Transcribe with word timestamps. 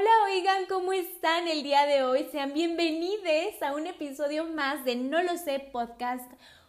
Hola, 0.00 0.34
oigan, 0.34 0.64
¿cómo 0.66 0.94
están 0.94 1.46
el 1.46 1.62
día 1.62 1.84
de 1.84 2.04
hoy? 2.04 2.26
Sean 2.32 2.54
bienvenidos 2.54 3.60
a 3.60 3.74
un 3.74 3.86
episodio 3.86 4.46
más 4.46 4.82
de 4.86 4.96
No 4.96 5.22
lo 5.22 5.36
sé 5.36 5.58
podcast. 5.58 6.24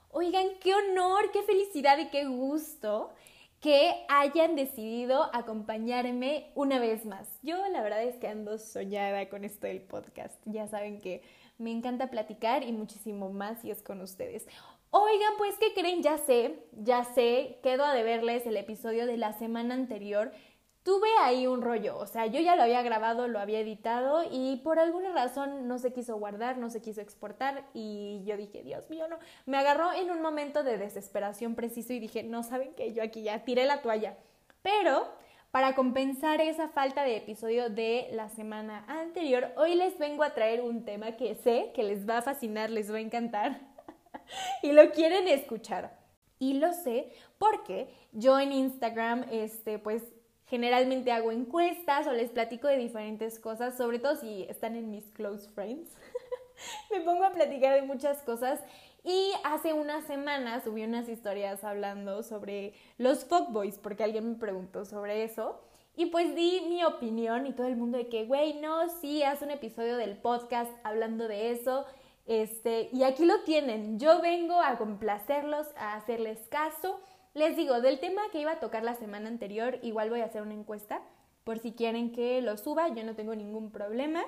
Oigan, 0.09 0.47
qué 0.59 0.73
honor, 0.75 1.31
qué 1.31 1.41
felicidad 1.43 1.97
y 1.97 2.09
qué 2.09 2.25
gusto 2.25 3.13
que 3.61 3.93
hayan 4.09 4.57
decidido 4.57 5.29
acompañarme 5.33 6.51
una 6.55 6.77
vez 6.79 7.05
más. 7.05 7.39
Yo 7.41 7.55
la 7.69 7.81
verdad 7.81 8.03
es 8.03 8.17
que 8.17 8.27
ando 8.27 8.57
soñada 8.57 9.29
con 9.29 9.45
esto 9.45 9.65
del 9.65 9.81
podcast. 9.81 10.35
Ya 10.43 10.67
saben 10.67 10.99
que 10.99 11.21
me 11.57 11.71
encanta 11.71 12.09
platicar 12.09 12.63
y 12.63 12.73
muchísimo 12.73 13.29
más 13.29 13.61
si 13.61 13.71
es 13.71 13.81
con 13.81 14.01
ustedes. 14.01 14.45
Oigan, 14.89 15.33
pues, 15.37 15.55
¿qué 15.57 15.73
creen? 15.73 16.03
Ya 16.03 16.17
sé, 16.17 16.65
ya 16.73 17.05
sé, 17.05 17.59
quedo 17.63 17.85
a 17.85 17.93
deberles 17.93 18.45
el 18.45 18.57
episodio 18.57 19.05
de 19.05 19.15
la 19.15 19.31
semana 19.31 19.73
anterior 19.73 20.33
tuve 20.83 21.09
ahí 21.21 21.45
un 21.45 21.61
rollo, 21.61 21.97
o 21.97 22.07
sea, 22.07 22.25
yo 22.25 22.39
ya 22.39 22.55
lo 22.55 22.63
había 22.63 22.81
grabado, 22.81 23.27
lo 23.27 23.39
había 23.39 23.59
editado 23.59 24.23
y 24.29 24.57
por 24.63 24.79
alguna 24.79 25.11
razón 25.11 25.67
no 25.67 25.77
se 25.77 25.93
quiso 25.93 26.17
guardar, 26.17 26.57
no 26.57 26.69
se 26.69 26.81
quiso 26.81 27.01
exportar 27.01 27.65
y 27.73 28.23
yo 28.25 28.35
dije, 28.35 28.63
Dios 28.63 28.89
mío, 28.89 29.07
no, 29.07 29.19
me 29.45 29.57
agarró 29.57 29.93
en 29.93 30.09
un 30.09 30.21
momento 30.21 30.63
de 30.63 30.77
desesperación 30.77 31.55
preciso 31.55 31.93
y 31.93 31.99
dije, 31.99 32.23
no 32.23 32.41
saben 32.43 32.73
que 32.73 32.93
yo 32.93 33.03
aquí 33.03 33.21
ya 33.21 33.43
tiré 33.43 33.65
la 33.65 33.81
toalla, 33.81 34.17
pero 34.63 35.07
para 35.51 35.75
compensar 35.75 36.41
esa 36.41 36.69
falta 36.69 37.03
de 37.03 37.17
episodio 37.17 37.69
de 37.69 38.07
la 38.13 38.29
semana 38.29 38.85
anterior, 38.87 39.51
hoy 39.57 39.75
les 39.75 39.99
vengo 39.99 40.23
a 40.23 40.33
traer 40.33 40.61
un 40.61 40.85
tema 40.85 41.17
que 41.17 41.35
sé 41.35 41.71
que 41.75 41.83
les 41.83 42.09
va 42.09 42.19
a 42.19 42.21
fascinar, 42.21 42.69
les 42.71 42.91
va 42.91 42.97
a 42.97 43.01
encantar 43.01 43.59
y 44.63 44.71
lo 44.71 44.91
quieren 44.91 45.27
escuchar. 45.27 45.99
Y 46.39 46.53
lo 46.53 46.73
sé 46.73 47.11
porque 47.37 47.93
yo 48.13 48.39
en 48.39 48.51
Instagram, 48.51 49.25
este, 49.29 49.77
pues 49.77 50.03
Generalmente 50.51 51.13
hago 51.13 51.31
encuestas 51.31 52.07
o 52.07 52.11
les 52.11 52.29
platico 52.29 52.67
de 52.67 52.75
diferentes 52.75 53.39
cosas, 53.39 53.77
sobre 53.77 53.99
todo 53.99 54.17
si 54.17 54.43
están 54.49 54.75
en 54.75 54.91
mis 54.91 55.09
close 55.11 55.49
friends. 55.51 55.95
Me 56.91 56.99
pongo 56.99 57.23
a 57.23 57.31
platicar 57.31 57.73
de 57.73 57.83
muchas 57.83 58.21
cosas 58.21 58.59
y 59.01 59.31
hace 59.45 59.71
unas 59.71 60.03
semanas 60.07 60.65
subí 60.65 60.83
unas 60.83 61.07
historias 61.07 61.63
hablando 61.63 62.21
sobre 62.21 62.73
los 62.97 63.23
fuckboys, 63.23 63.77
porque 63.77 64.03
alguien 64.03 64.29
me 64.29 64.35
preguntó 64.35 64.83
sobre 64.83 65.23
eso. 65.23 65.61
Y 65.95 66.07
pues 66.07 66.35
di 66.35 66.65
mi 66.67 66.83
opinión 66.83 67.47
y 67.47 67.53
todo 67.53 67.67
el 67.67 67.77
mundo 67.77 67.97
de 67.97 68.09
que, 68.09 68.25
güey, 68.25 68.55
no, 68.55 68.89
sí, 68.89 69.23
haz 69.23 69.41
un 69.41 69.51
episodio 69.51 69.95
del 69.95 70.17
podcast 70.17 70.69
hablando 70.83 71.29
de 71.29 71.51
eso. 71.51 71.85
Este, 72.25 72.89
y 72.91 73.03
aquí 73.03 73.23
lo 73.23 73.39
tienen. 73.43 73.99
Yo 73.99 74.21
vengo 74.21 74.59
a 74.59 74.77
complacerlos, 74.77 75.67
a 75.77 75.95
hacerles 75.95 76.39
caso 76.49 76.99
les 77.33 77.55
digo, 77.55 77.81
del 77.81 77.99
tema 77.99 78.21
que 78.31 78.39
iba 78.39 78.53
a 78.53 78.59
tocar 78.59 78.83
la 78.83 78.95
semana 78.95 79.29
anterior, 79.29 79.79
igual 79.81 80.09
voy 80.09 80.21
a 80.21 80.25
hacer 80.25 80.41
una 80.41 80.53
encuesta 80.53 81.01
por 81.43 81.59
si 81.59 81.71
quieren 81.71 82.11
que 82.11 82.41
lo 82.41 82.57
suba, 82.57 82.89
yo 82.89 83.03
no 83.03 83.15
tengo 83.15 83.35
ningún 83.35 83.71
problema. 83.71 84.23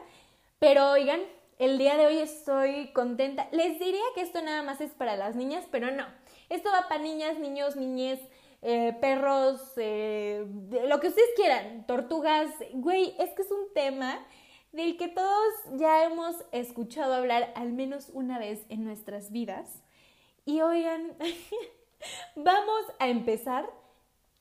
Pero 0.59 0.91
oigan, 0.91 1.21
el 1.59 1.77
día 1.77 1.97
de 1.97 2.07
hoy 2.07 2.17
estoy 2.19 2.91
contenta. 2.93 3.47
Les 3.51 3.79
diría 3.79 4.03
que 4.15 4.21
esto 4.21 4.41
nada 4.41 4.63
más 4.63 4.81
es 4.81 4.91
para 4.91 5.15
las 5.15 5.35
niñas, 5.35 5.65
pero 5.71 5.91
no. 5.91 6.05
Esto 6.49 6.69
va 6.71 6.87
para 6.87 7.01
niñas, 7.01 7.37
niños, 7.37 7.75
niñez, 7.75 8.19
eh, 8.61 8.95
perros, 8.99 9.61
eh, 9.77 10.45
lo 10.87 10.99
que 10.99 11.09
ustedes 11.09 11.29
quieran, 11.35 11.85
tortugas. 11.85 12.49
Güey, 12.73 13.15
es 13.19 13.29
que 13.31 13.41
es 13.43 13.51
un 13.51 13.73
tema 13.73 14.25
del 14.71 14.97
que 14.97 15.07
todos 15.07 15.53
ya 15.73 16.03
hemos 16.05 16.35
escuchado 16.51 17.13
hablar 17.13 17.53
al 17.55 17.73
menos 17.73 18.09
una 18.13 18.39
vez 18.39 18.65
en 18.69 18.83
nuestras 18.83 19.31
vidas. 19.31 19.83
Y 20.45 20.61
oigan, 20.61 21.15
Vamos 22.35 22.85
a 22.99 23.07
empezar 23.07 23.69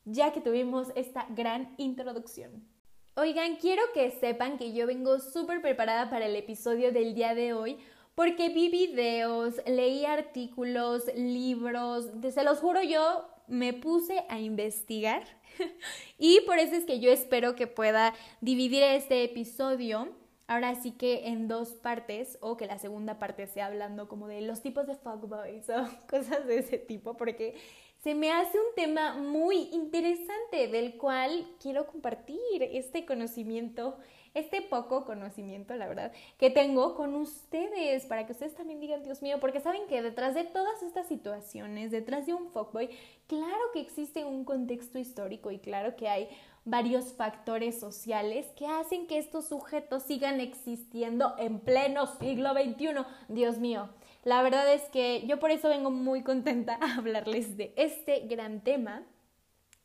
ya 0.05 0.33
que 0.33 0.41
tuvimos 0.41 0.89
esta 0.95 1.27
gran 1.31 1.75
introducción. 1.79 2.67
Oigan, 3.15 3.57
quiero 3.57 3.83
que 3.93 4.11
sepan 4.11 4.57
que 4.57 4.73
yo 4.73 4.87
vengo 4.87 5.19
súper 5.19 5.61
preparada 5.61 6.09
para 6.09 6.27
el 6.27 6.35
episodio 6.35 6.93
del 6.93 7.15
día 7.15 7.35
de 7.35 7.53
hoy 7.53 7.79
porque 8.15 8.51
vi 8.51 8.69
videos, 8.69 9.55
leí 9.67 10.05
artículos, 10.05 11.05
libros, 11.15 12.07
se 12.33 12.45
los 12.45 12.59
juro 12.59 12.83
yo 12.83 13.27
me 13.49 13.73
puse 13.73 14.25
a 14.29 14.39
investigar 14.39 15.25
y 16.19 16.41
por 16.43 16.59
eso 16.59 16.75
es 16.75 16.85
que 16.85 17.01
yo 17.01 17.11
espero 17.11 17.55
que 17.55 17.67
pueda 17.67 18.15
dividir 18.41 18.83
este 18.83 19.25
episodio 19.25 20.09
ahora 20.47 20.75
sí 20.75 20.93
que 20.93 21.29
en 21.29 21.49
dos 21.49 21.71
partes 21.71 22.39
o 22.41 22.57
que 22.57 22.67
la 22.67 22.79
segunda 22.79 23.19
parte 23.19 23.47
sea 23.47 23.67
hablando 23.67 24.09
como 24.09 24.29
de 24.29 24.41
los 24.43 24.61
tipos 24.61 24.87
de 24.87 24.97
fuckboys 24.97 25.69
o 25.71 25.89
cosas 26.11 26.47
de 26.47 26.59
ese 26.59 26.79
tipo 26.79 27.17
porque 27.17 27.55
se 28.03 28.17
me 28.17 28.33
hace 28.33 28.59
un 28.59 28.75
tema 28.75 29.15
muy 29.15 29.69
interesante 29.73 30.67
del 30.67 30.97
cual 30.97 31.47
quiero 31.61 31.87
compartir 31.87 32.41
este 32.61 33.07
conocimiento, 33.07 33.97
este 34.35 34.61
poco 34.61 35.05
conocimiento, 35.05 35.77
la 35.77 35.87
verdad, 35.87 36.13
que 36.37 36.51
tengo 36.51 36.97
con 36.97 37.15
ustedes 37.15 38.05
para 38.07 38.27
que 38.27 38.33
ustedes 38.33 38.57
también 38.57 38.81
digan, 38.81 39.05
Dios 39.05 39.23
mío, 39.23 39.39
porque 39.39 39.61
saben 39.61 39.87
que 39.87 40.03
detrás 40.03 40.35
de 40.35 40.43
todas 40.43 40.83
estas 40.83 41.07
situaciones, 41.07 41.93
detrás 41.93 42.27
de 42.27 42.35
un 42.35 42.49
fuckboy, 42.49 42.91
claro 43.29 43.71
que 43.73 43.81
existe 43.81 44.25
un 44.25 44.45
contexto 44.45 44.99
histórico 44.99 45.53
y 45.53 45.61
claro 45.61 45.95
que 45.95 46.09
hay 46.09 46.29
varios 46.65 47.13
factores 47.13 47.79
sociales 47.79 48.47
que 48.57 48.67
hacen 48.67 49.07
que 49.07 49.19
estos 49.19 49.49
sujetos 49.49 50.05
sigan 50.05 50.41
existiendo 50.41 51.35
en 51.39 51.61
pleno 51.61 52.07
siglo 52.07 52.53
XXI. 52.53 53.05
Dios 53.29 53.59
mío, 53.59 53.91
la 54.25 54.43
verdad 54.43 54.73
es 54.73 54.83
que 54.91 55.27
yo 55.27 55.39
por 55.41 55.51
eso 55.51 55.69
vengo 55.69 55.91
muy 55.91 56.23
contenta 56.23 56.79
a 56.81 56.97
hablarles 56.97 57.57
de 57.57 57.75
este 57.77 58.21
gran 58.27 58.63
tema. 58.63 59.05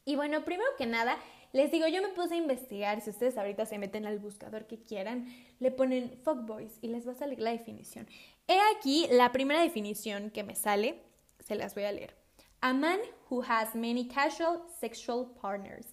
Y 0.06 0.16
bueno, 0.16 0.46
primero 0.46 0.70
que 0.78 0.86
nada, 0.86 1.18
les 1.54 1.72
digo, 1.72 1.88
yo 1.88 2.02
me 2.02 2.10
puse 2.10 2.36
a 2.36 2.38
investigar, 2.38 3.02
si 3.02 3.10
ustedes 3.10 3.38
ahorita 3.38 3.66
se 3.66 3.80
meten 3.80 4.06
al 4.06 4.20
buscador 4.20 4.68
que 4.68 4.80
quieran, 4.80 5.28
le 5.60 5.72
ponen 5.72 6.20
fuckboys 6.24 6.78
y 6.82 6.88
les 6.88 7.08
va 7.08 7.14
a 7.14 7.16
salir 7.16 7.40
la 7.40 7.52
definición. 7.52 8.08
He 8.48 8.60
aquí 8.76 9.08
la 9.12 9.32
primera 9.32 9.62
definición 9.62 10.30
que 10.30 10.44
me 10.44 10.56
sale, 10.56 11.02
se 11.40 11.56
las 11.56 11.74
voy 11.74 11.86
a 11.86 11.92
leer. 11.92 12.16
A 12.62 12.74
man 12.74 13.00
who 13.30 13.44
has 13.44 13.76
many 13.76 14.08
casual 14.08 14.62
sexual 14.80 15.34
partners. 15.42 15.88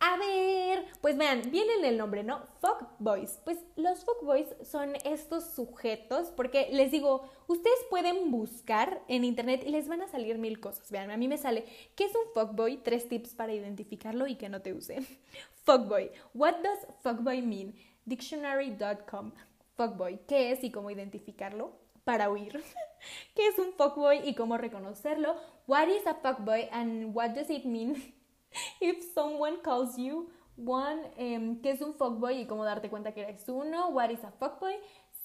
A 0.00 0.16
ver, 0.16 0.86
pues 1.00 1.16
vean, 1.16 1.50
viene 1.50 1.74
en 1.74 1.84
el 1.84 1.98
nombre, 1.98 2.22
¿no? 2.22 2.40
Fuck 2.60 2.88
boys. 3.00 3.40
Pues 3.44 3.58
los 3.74 4.04
fuck 4.04 4.22
boys 4.22 4.46
son 4.62 4.94
estos 5.04 5.44
sujetos, 5.54 6.28
porque 6.36 6.68
les 6.70 6.92
digo, 6.92 7.28
ustedes 7.48 7.78
pueden 7.90 8.30
buscar 8.30 9.02
en 9.08 9.24
internet 9.24 9.64
y 9.66 9.70
les 9.70 9.88
van 9.88 10.02
a 10.02 10.08
salir 10.08 10.38
mil 10.38 10.60
cosas. 10.60 10.88
Vean, 10.92 11.10
a 11.10 11.16
mí 11.16 11.26
me 11.26 11.36
sale, 11.36 11.64
¿qué 11.96 12.04
es 12.04 12.12
un 12.14 12.32
fuckboy? 12.32 12.76
Tres 12.84 13.08
tips 13.08 13.34
para 13.34 13.52
identificarlo 13.52 14.28
y 14.28 14.36
que 14.36 14.48
no 14.48 14.62
te 14.62 14.72
use. 14.72 15.00
fuckboy. 15.64 16.12
What 16.32 16.58
does 16.62 16.86
fuckboy 17.02 17.42
mean? 17.42 17.74
Dictionary.com. 18.04 19.32
Fuckboy. 19.76 20.20
¿Qué 20.28 20.52
es 20.52 20.62
y 20.62 20.70
cómo 20.70 20.92
identificarlo? 20.92 21.72
Para 22.04 22.30
huir. 22.30 22.62
¿Qué 23.34 23.48
es 23.48 23.58
un 23.58 23.72
fuckboy 23.72 24.28
y 24.28 24.34
cómo 24.34 24.58
reconocerlo? 24.58 25.36
What 25.66 25.88
is 25.88 26.06
a 26.06 26.14
fuckboy 26.14 26.68
and 26.70 27.14
what 27.16 27.30
does 27.30 27.50
it 27.50 27.64
mean? 27.64 28.14
If 28.80 29.02
someone 29.14 29.58
calls 29.62 29.96
you 29.96 30.30
one, 30.56 31.00
um, 31.18 31.60
¿qué 31.62 31.70
es 31.70 31.80
un 31.80 31.94
fuckboy 31.94 32.42
y 32.42 32.46
cómo 32.46 32.64
darte 32.64 32.90
cuenta 32.90 33.12
que 33.12 33.22
eres 33.22 33.48
uno? 33.48 33.88
What 33.90 34.10
is 34.10 34.24
a 34.24 34.32
fuckboy? 34.32 34.74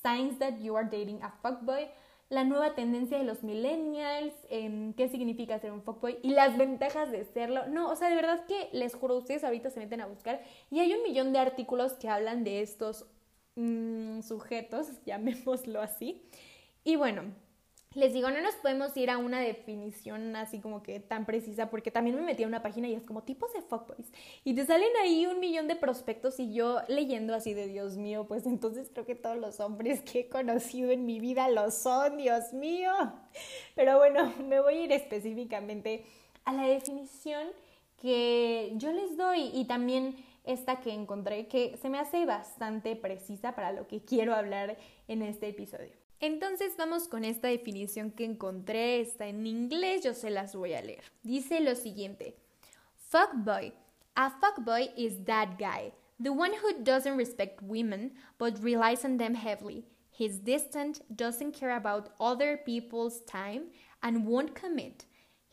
Signs 0.01 0.37
that 0.39 0.59
you 0.59 0.75
are 0.75 0.87
dating 0.87 1.21
a 1.23 1.31
fuckboy. 1.41 1.87
La 2.29 2.43
nueva 2.43 2.73
tendencia 2.73 3.17
de 3.17 3.25
los 3.25 3.43
millennials, 3.43 4.33
um, 4.49 4.93
qué 4.93 5.07
significa 5.07 5.59
ser 5.59 5.71
un 5.71 5.83
fuckboy 5.83 6.17
y 6.23 6.31
las 6.31 6.57
ventajas 6.57 7.11
de 7.11 7.25
serlo. 7.25 7.67
No, 7.67 7.91
o 7.91 7.95
sea, 7.95 8.09
de 8.09 8.15
verdad 8.15 8.45
que 8.47 8.69
les 8.71 8.95
juro, 8.95 9.17
ustedes 9.17 9.43
ahorita 9.43 9.69
se 9.69 9.79
meten 9.79 10.01
a 10.01 10.07
buscar 10.07 10.41
y 10.71 10.79
hay 10.79 10.93
un 10.93 11.03
millón 11.03 11.31
de 11.33 11.39
artículos 11.39 11.93
que 11.93 12.09
hablan 12.09 12.43
de 12.43 12.61
estos 12.61 13.05
mm, 13.55 14.21
sujetos, 14.21 14.87
llamémoslo 15.05 15.81
así. 15.81 16.23
Y 16.83 16.95
bueno, 16.95 17.23
les 17.95 18.13
digo, 18.13 18.31
no 18.31 18.41
nos 18.41 18.55
podemos 18.55 18.95
ir 18.97 19.09
a 19.09 19.17
una 19.17 19.39
definición 19.39 20.35
así 20.35 20.59
como 20.59 20.81
que 20.81 20.99
tan 20.99 21.25
precisa, 21.25 21.69
porque 21.69 21.91
también 21.91 22.15
me 22.15 22.23
metí 22.23 22.43
a 22.43 22.47
una 22.47 22.63
página 22.63 22.87
y 22.87 22.95
es 22.95 23.03
como 23.03 23.23
tipos 23.23 23.53
de 23.53 23.61
fuckboys. 23.61 24.11
Y 24.43 24.55
te 24.55 24.65
salen 24.65 24.89
ahí 25.01 25.25
un 25.25 25.39
millón 25.39 25.67
de 25.67 25.75
prospectos 25.75 26.39
y 26.39 26.53
yo 26.53 26.81
leyendo 26.87 27.35
así 27.35 27.53
de 27.53 27.67
Dios 27.67 27.97
mío, 27.97 28.25
pues 28.27 28.45
entonces 28.45 28.89
creo 28.91 29.05
que 29.05 29.15
todos 29.15 29.37
los 29.37 29.59
hombres 29.59 30.01
que 30.01 30.21
he 30.21 30.29
conocido 30.29 30.91
en 30.91 31.05
mi 31.05 31.19
vida 31.19 31.49
lo 31.49 31.69
son, 31.71 32.17
Dios 32.17 32.53
mío. 32.53 32.91
Pero 33.75 33.97
bueno, 33.97 34.33
me 34.47 34.59
voy 34.59 34.75
a 34.75 34.83
ir 34.83 34.91
específicamente 34.91 36.05
a 36.45 36.53
la 36.53 36.67
definición 36.67 37.47
que 38.01 38.73
yo 38.75 38.91
les 38.91 39.15
doy 39.15 39.51
y 39.53 39.65
también 39.65 40.15
esta 40.43 40.81
que 40.81 40.91
encontré 40.91 41.47
que 41.47 41.77
se 41.77 41.89
me 41.89 41.99
hace 41.99 42.25
bastante 42.25 42.95
precisa 42.95 43.55
para 43.55 43.71
lo 43.71 43.87
que 43.87 44.03
quiero 44.03 44.35
hablar 44.35 44.77
en 45.07 45.21
este 45.21 45.47
episodio. 45.47 46.02
Entonces 46.23 46.77
vamos 46.77 47.09
con 47.09 47.25
esta 47.25 47.49
definición 47.49 48.09
que 48.09 48.23
encontré, 48.23 49.01
está 49.01 49.27
en 49.27 49.45
inglés, 49.45 50.05
yo 50.05 50.13
se 50.13 50.29
las 50.29 50.55
voy 50.55 50.73
a 50.73 50.81
leer. 50.81 51.03
Dice 51.21 51.59
lo 51.59 51.75
siguiente, 51.75 52.37
fuckboy. 53.09 53.73
A 54.15 54.29
fuckboy 54.39 54.93
is 54.95 55.25
that 55.25 55.57
guy, 55.59 55.91
the 56.23 56.29
one 56.29 56.53
who 56.53 56.81
doesn't 56.81 57.17
respect 57.17 57.61
women 57.61 58.13
but 58.39 58.57
relies 58.63 59.03
on 59.03 59.17
them 59.17 59.35
heavily. 59.35 59.83
He's 60.11 60.39
distant, 60.41 61.01
doesn't 61.13 61.59
care 61.59 61.75
about 61.75 62.11
other 62.21 62.57
people's 62.65 63.19
time, 63.25 63.71
and 64.01 64.25
won't 64.25 64.55
commit. 64.55 65.03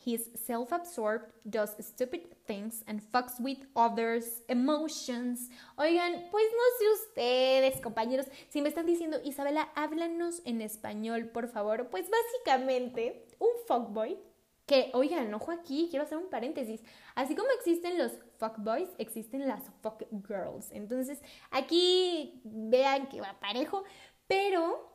He's 0.02 0.30
self 0.46 0.72
absorbed, 0.72 1.26
does 1.44 1.76
stupid 1.78 2.34
things, 2.46 2.82
and 2.86 3.02
fucks 3.02 3.38
with 3.38 3.58
others' 3.76 4.40
emotions. 4.48 5.50
Oigan, 5.76 6.26
pues 6.30 6.44
no 6.52 6.78
sé 6.78 6.92
ustedes, 7.02 7.80
compañeros, 7.82 8.26
si 8.48 8.62
me 8.62 8.70
están 8.70 8.86
diciendo, 8.86 9.20
Isabela, 9.24 9.68
háblanos 9.74 10.40
en 10.46 10.62
español, 10.62 11.28
por 11.28 11.48
favor. 11.48 11.90
Pues 11.90 12.08
básicamente, 12.08 13.26
un 13.38 13.50
fuckboy 13.66 14.18
que, 14.64 14.90
oigan, 14.94 15.34
ojo 15.34 15.50
aquí, 15.50 15.88
quiero 15.90 16.04
hacer 16.04 16.16
un 16.16 16.30
paréntesis. 16.30 16.82
Así 17.14 17.34
como 17.34 17.50
existen 17.50 17.98
los 17.98 18.12
fuckboys, 18.38 18.88
existen 18.96 19.46
las 19.46 19.64
fuckgirls. 19.82 20.70
Entonces, 20.70 21.20
aquí 21.50 22.40
vean 22.44 23.08
que 23.08 23.20
va 23.20 23.38
parejo, 23.38 23.84
pero 24.26 24.88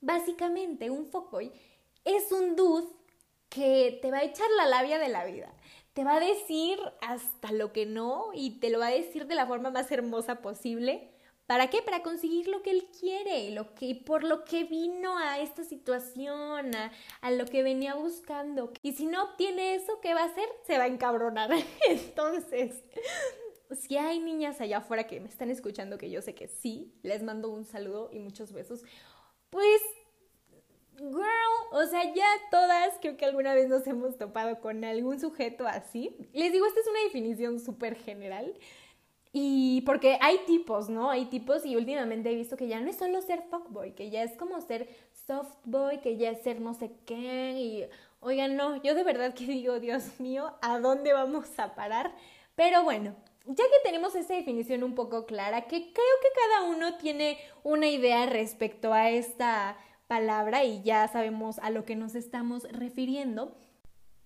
básicamente 0.00 0.88
un 0.88 1.04
fuckboy 1.04 1.52
es 2.04 2.32
un 2.32 2.56
dude 2.56 2.97
que 3.48 3.98
te 4.02 4.10
va 4.10 4.18
a 4.18 4.24
echar 4.24 4.48
la 4.56 4.66
labia 4.66 4.98
de 4.98 5.08
la 5.08 5.24
vida. 5.24 5.52
Te 5.94 6.04
va 6.04 6.16
a 6.16 6.20
decir 6.20 6.78
hasta 7.00 7.52
lo 7.52 7.72
que 7.72 7.86
no 7.86 8.30
y 8.34 8.60
te 8.60 8.70
lo 8.70 8.78
va 8.78 8.88
a 8.88 8.92
decir 8.92 9.26
de 9.26 9.34
la 9.34 9.46
forma 9.46 9.70
más 9.70 9.90
hermosa 9.90 10.40
posible. 10.40 11.10
¿Para 11.46 11.70
qué? 11.70 11.80
Para 11.80 12.02
conseguir 12.02 12.46
lo 12.46 12.62
que 12.62 12.70
él 12.70 12.88
quiere, 13.00 13.50
lo 13.52 13.74
que, 13.74 13.94
por 13.94 14.22
lo 14.22 14.44
que 14.44 14.64
vino 14.64 15.16
a 15.16 15.40
esta 15.40 15.64
situación, 15.64 16.74
a, 16.76 16.92
a, 17.22 17.30
lo 17.30 17.46
que 17.46 17.62
venía 17.62 17.94
buscando. 17.94 18.70
Y 18.82 18.92
si 18.92 19.06
no 19.06 19.24
obtiene 19.24 19.74
eso, 19.74 19.98
¿qué 20.02 20.12
va 20.12 20.24
a 20.24 20.26
hacer? 20.26 20.46
Se 20.66 20.76
va 20.76 20.84
a 20.84 20.88
encabronar. 20.88 21.50
Entonces, 21.88 22.84
si 23.70 23.96
hay 23.96 24.20
niñas 24.20 24.60
allá 24.60 24.78
afuera 24.78 25.06
que 25.06 25.20
me 25.20 25.28
están 25.28 25.50
escuchando, 25.50 25.98
que 25.98 26.10
yo 26.10 26.22
sé 26.22 26.34
que 26.34 26.48
sí, 26.48 26.94
les 27.02 27.22
mando 27.22 27.48
un 27.48 27.64
saludo 27.64 28.10
y 28.12 28.18
muchos 28.18 28.52
besos, 28.52 28.82
pues 29.50 29.80
girl, 30.98 31.72
o 31.72 31.86
sea, 31.86 32.04
ya 32.14 32.26
todas 32.50 32.94
creo 33.00 33.16
que 33.16 33.24
alguna 33.24 33.54
vez 33.54 33.68
nos 33.68 33.86
hemos 33.86 34.16
topado 34.18 34.60
con 34.60 34.84
algún 34.84 35.20
sujeto 35.20 35.66
así. 35.66 36.16
Les 36.32 36.52
digo, 36.52 36.66
esta 36.66 36.80
es 36.80 36.86
una 36.86 37.02
definición 37.04 37.60
súper 37.60 37.96
general. 37.96 38.54
Y 39.32 39.82
porque 39.82 40.18
hay 40.20 40.38
tipos, 40.46 40.88
¿no? 40.88 41.10
Hay 41.10 41.26
tipos 41.26 41.64
y 41.66 41.76
últimamente 41.76 42.30
he 42.30 42.34
visto 42.34 42.56
que 42.56 42.66
ya 42.66 42.80
no 42.80 42.88
es 42.88 42.96
solo 42.96 43.20
ser 43.20 43.42
fuckboy, 43.50 43.94
que 43.94 44.10
ya 44.10 44.22
es 44.22 44.32
como 44.36 44.60
ser 44.60 44.88
softboy, 45.26 46.00
que 46.00 46.16
ya 46.16 46.30
es 46.30 46.42
ser 46.42 46.60
no 46.60 46.74
sé 46.74 46.92
qué. 47.06 47.52
Y 47.56 47.84
oigan, 48.20 48.56
no, 48.56 48.82
yo 48.82 48.94
de 48.94 49.04
verdad 49.04 49.34
que 49.34 49.44
digo, 49.44 49.80
Dios 49.80 50.18
mío, 50.18 50.54
¿a 50.62 50.78
dónde 50.78 51.12
vamos 51.12 51.58
a 51.58 51.74
parar? 51.74 52.14
Pero 52.54 52.82
bueno, 52.84 53.14
ya 53.44 53.64
que 53.64 53.80
tenemos 53.84 54.14
esa 54.14 54.34
definición 54.34 54.82
un 54.82 54.94
poco 54.94 55.26
clara, 55.26 55.62
que 55.62 55.92
creo 55.92 56.16
que 56.22 56.28
cada 56.34 56.68
uno 56.70 56.96
tiene 56.96 57.38
una 57.62 57.86
idea 57.86 58.26
respecto 58.26 58.92
a 58.92 59.10
esta 59.10 59.76
palabra 60.08 60.64
y 60.64 60.82
ya 60.82 61.06
sabemos 61.06 61.60
a 61.60 61.70
lo 61.70 61.84
que 61.84 61.94
nos 61.94 62.16
estamos 62.16 62.64
refiriendo. 62.72 63.54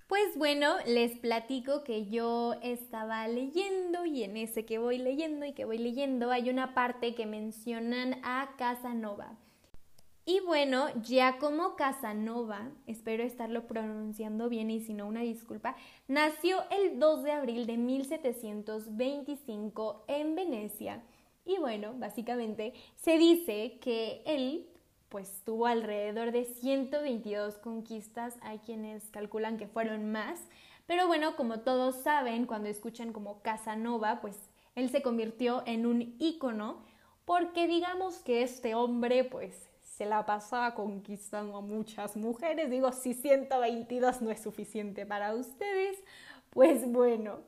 Pues 0.07 0.37
bueno, 0.37 0.77
les 0.87 1.19
platico 1.19 1.85
que 1.85 2.07
yo 2.07 2.55
estaba 2.63 3.29
leyendo 3.29 4.07
y 4.07 4.23
en 4.23 4.37
ese 4.37 4.65
que 4.65 4.79
voy 4.79 4.99
leyendo 4.99 5.45
y 5.45 5.53
que 5.53 5.65
voy 5.65 5.79
leyendo 5.79 6.31
hay 6.31 6.51
una 6.51 6.75
parte 6.75 7.15
que 7.15 7.27
mencionan 7.27 8.21
a 8.23 8.55
Casanova. 8.57 9.37
Y 10.25 10.39
bueno, 10.41 10.87
Giacomo 11.03 11.75
Casanova, 11.75 12.71
espero 12.87 13.25
estarlo 13.25 13.67
pronunciando 13.67 14.49
bien 14.49 14.71
y 14.71 14.79
si 14.81 14.95
no 14.95 15.09
una 15.09 15.23
disculpa, 15.23 15.75
nació 16.07 16.59
el 16.71 17.01
2 17.01 17.25
de 17.25 17.33
abril 17.33 17.67
de 17.67 17.77
1725 17.77 20.05
en 20.07 20.37
Venecia. 20.37 21.03
Y 21.45 21.59
bueno, 21.59 21.95
básicamente 21.97 22.73
se 22.95 23.19
dice 23.19 23.81
que 23.81 24.23
él 24.25 24.69
pues 25.13 25.43
tuvo 25.45 25.67
alrededor 25.67 26.33
de 26.33 26.47
122 26.47 27.59
conquistas, 27.59 28.35
hay 28.41 28.61
quienes 28.61 29.11
calculan 29.11 29.59
que 29.59 29.69
fueron 29.69 30.11
más, 30.11 30.41
pero 30.87 31.07
bueno, 31.07 31.37
como 31.37 31.61
todos 31.61 31.97
saben, 31.97 32.47
cuando 32.47 32.71
escuchan 32.71 33.13
como 33.13 33.43
Casanova, 33.43 34.23
pues 34.23 34.39
él 34.75 34.89
se 34.89 35.03
convirtió 35.03 35.65
en 35.67 35.85
un 35.85 36.17
ícono 36.19 36.83
porque 37.27 37.67
digamos 37.67 38.21
que 38.21 38.43
este 38.43 38.75
hombre 38.75 39.25
pues 39.25 39.69
se 39.83 40.07
la 40.07 40.25
pasaba 40.25 40.75
conquistando 40.75 41.59
a 41.59 41.61
muchas 41.61 42.17
mujeres, 42.17 42.71
digo, 42.71 42.91
si 42.91 43.13
122 43.13 44.23
no 44.23 44.31
es 44.31 44.41
suficiente 44.41 45.05
para 45.05 45.35
ustedes, 45.35 46.03
pues 46.49 46.91
bueno, 46.91 47.41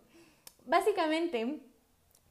básicamente 0.67 1.61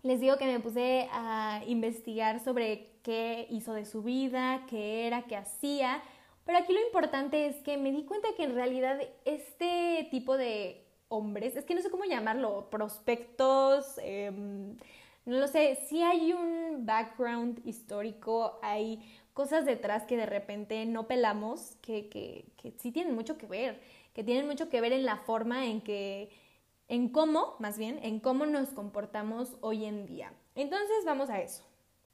les 0.04 0.20
digo 0.20 0.38
que 0.38 0.46
me 0.46 0.60
puse 0.60 1.08
a 1.12 1.64
investigar 1.66 2.40
sobre 2.40 2.93
qué 3.04 3.46
hizo 3.50 3.74
de 3.74 3.86
su 3.86 4.02
vida, 4.02 4.66
qué 4.70 5.06
era, 5.06 5.24
qué 5.24 5.36
hacía. 5.36 6.02
Pero 6.46 6.58
aquí 6.58 6.74
lo 6.74 6.82
importante 6.82 7.46
es 7.48 7.58
que 7.58 7.78
me 7.78 7.92
di 7.92 8.06
cuenta 8.06 8.30
que 8.36 8.44
en 8.44 8.56
realidad 8.56 9.00
este 9.26 10.08
tipo 10.10 10.38
de 10.38 10.84
hombres, 11.10 11.56
es 11.56 11.66
que 11.66 11.76
no 11.76 11.82
sé 11.82 11.92
cómo 11.92 12.06
llamarlo, 12.06 12.70
prospectos, 12.72 14.00
em, 14.00 14.76
no 15.26 15.38
lo 15.38 15.48
sé, 15.48 15.78
si 15.88 16.02
hay 16.02 16.34
un 16.34 16.86
background 16.86 17.62
histórico, 17.66 18.60
hay 18.62 19.00
cosas 19.34 19.66
detrás 19.66 20.04
que 20.04 20.18
de 20.18 20.26
repente 20.26 20.86
no 20.86 21.08
pelamos, 21.08 21.78
que, 21.82 22.10
que, 22.10 22.46
que 22.58 22.72
sí 22.72 22.92
tienen 22.92 23.16
mucho 23.16 23.38
que 23.38 23.46
ver, 23.46 23.80
que 24.14 24.24
tienen 24.24 24.48
mucho 24.48 24.70
que 24.70 24.82
ver 24.82 24.92
en 24.92 25.06
la 25.06 25.18
forma 25.18 25.66
en 25.66 25.82
que, 25.82 26.30
en 26.88 27.10
cómo, 27.10 27.56
más 27.60 27.78
bien, 27.78 28.00
en 28.04 28.20
cómo 28.20 28.46
nos 28.46 28.70
comportamos 28.70 29.56
hoy 29.62 29.86
en 29.86 30.06
día. 30.06 30.34
Entonces 30.56 31.06
vamos 31.06 31.30
a 31.30 31.42
eso. 31.42 31.64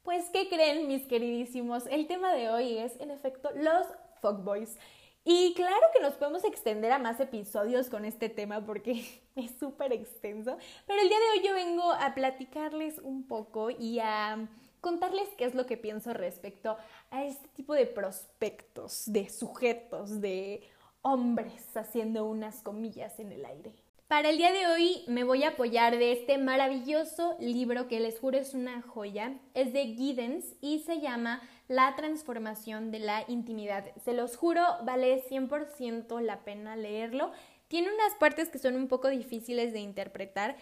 Pues, 0.10 0.28
¿qué 0.32 0.50
creen 0.50 0.88
mis 0.88 1.06
queridísimos? 1.06 1.86
El 1.86 2.08
tema 2.08 2.34
de 2.34 2.50
hoy 2.50 2.80
es, 2.80 3.00
en 3.00 3.12
efecto, 3.12 3.52
los 3.54 3.86
fuckboys. 4.22 4.76
Y 5.24 5.54
claro 5.54 5.86
que 5.94 6.02
nos 6.02 6.16
podemos 6.16 6.44
extender 6.46 6.92
a 6.92 6.98
más 6.98 7.20
episodios 7.20 7.92
con 7.92 8.06
este 8.06 8.28
tema 8.28 8.66
porque 8.66 9.06
es 9.36 9.52
súper 9.60 9.94
extenso, 9.94 10.58
pero 10.88 11.00
el 11.00 11.10
día 11.10 11.18
de 11.20 11.30
hoy 11.30 11.48
yo 11.48 11.54
vengo 11.54 11.92
a 11.92 12.16
platicarles 12.16 12.98
un 12.98 13.28
poco 13.28 13.70
y 13.70 14.00
a 14.00 14.50
contarles 14.82 15.30
qué 15.38 15.46
es 15.46 15.54
lo 15.54 15.68
que 15.68 15.78
pienso 15.78 16.12
respecto 16.16 16.76
a 17.12 17.24
este 17.24 17.48
tipo 17.50 17.76
de 17.76 17.86
prospectos, 17.86 19.04
de 19.06 19.30
sujetos, 19.30 20.22
de 20.22 20.68
hombres 21.04 21.78
haciendo 21.78 22.26
unas 22.26 22.64
comillas 22.64 23.20
en 23.20 23.32
el 23.32 23.46
aire. 23.46 23.76
Para 24.10 24.32
el 24.32 24.38
día 24.38 24.52
de 24.52 24.66
hoy 24.66 25.04
me 25.06 25.24
voy 25.24 25.44
a 25.44 25.50
apoyar 25.50 25.96
de 25.96 26.12
este 26.12 26.40
maravilloso 26.40 27.38
libro 27.40 27.88
que 27.88 28.00
les 28.00 28.20
juro 28.20 28.40
es 28.40 28.56
una 28.56 28.82
joya. 28.82 29.38
Es 29.54 29.72
de 29.72 29.86
Giddens 29.86 30.56
y 30.62 30.80
se 30.80 31.00
llama 31.00 31.44
La 31.68 31.96
transformación 31.96 32.90
de 32.90 32.98
la 32.98 33.24
intimidad. 33.28 33.86
Se 34.04 34.14
los 34.14 34.36
juro, 34.36 34.64
vale 34.84 35.24
100% 35.30 36.22
la 36.22 36.44
pena 36.44 36.76
leerlo. 36.76 37.32
Tiene 37.68 37.94
unas 37.94 38.16
partes 38.16 38.50
que 38.50 38.58
son 38.58 38.76
un 38.78 38.88
poco 38.88 39.10
difíciles 39.10 39.74
de 39.74 39.80
interpretar 39.82 40.58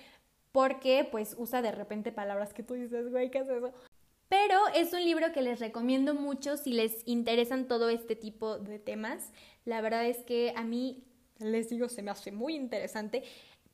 porque 0.52 1.08
pues 1.10 1.34
usa 1.38 1.62
de 1.62 1.72
repente 1.72 2.12
palabras 2.12 2.54
que 2.54 2.64
tú 2.64 2.74
dices, 2.74 3.10
güey, 3.12 3.32
¿qué 3.32 3.38
es 3.38 3.48
eso? 3.48 3.72
Pero 4.28 4.60
es 4.76 4.92
un 4.92 5.06
libro 5.06 5.32
que 5.32 5.42
les 5.42 5.62
recomiendo 5.62 6.14
mucho 6.16 6.58
si 6.58 6.74
les 6.74 7.02
interesan 7.08 7.70
todo 7.70 7.88
este 7.88 8.18
tipo 8.18 8.60
de 8.60 8.78
temas. 8.78 9.32
La 9.64 9.80
verdad 9.80 10.06
es 10.06 10.18
que 10.26 10.52
a 10.58 10.64
mí 10.64 11.07
les 11.40 11.70
digo, 11.70 11.90
se 11.90 12.02
me 12.02 12.12
hace 12.12 12.32
muy 12.32 12.56
interesante. 12.56 13.24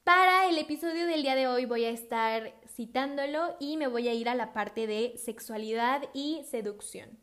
Para 0.04 0.50
el 0.50 0.58
episodio 0.58 1.06
del 1.06 1.22
día 1.22 1.36
de 1.36 1.48
hoy 1.48 1.66
voy 1.66 1.86
a 1.86 1.90
estar 1.90 2.54
citándolo 2.68 3.56
y 3.60 3.78
me 3.78 3.88
voy 3.88 4.10
a 4.10 4.14
ir 4.14 4.28
a 4.28 4.36
la 4.36 4.52
parte 4.52 4.86
de 4.86 5.16
sexualidad 5.18 6.04
y 6.14 6.42
seducción. 6.50 7.18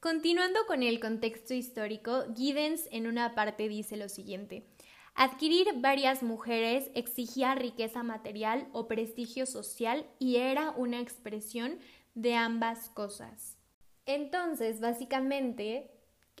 Continuando 0.00 0.60
con 0.66 0.82
el 0.82 1.00
contexto 1.00 1.54
histórico, 1.54 2.24
Giddens 2.36 2.88
en 2.90 3.06
una 3.06 3.34
parte 3.34 3.68
dice 3.68 3.96
lo 3.96 4.08
siguiente. 4.08 4.66
Adquirir 5.14 5.68
varias 5.76 6.22
mujeres 6.24 6.90
exigía 6.94 7.54
riqueza 7.54 8.02
material 8.02 8.68
o 8.72 8.88
prestigio 8.88 9.46
social 9.46 10.04
y 10.18 10.36
era 10.36 10.72
una 10.72 11.00
expresión 11.00 11.78
de 12.14 12.34
ambas 12.34 12.90
cosas. 12.90 13.56
Entonces, 14.04 14.80
básicamente, 14.80 15.90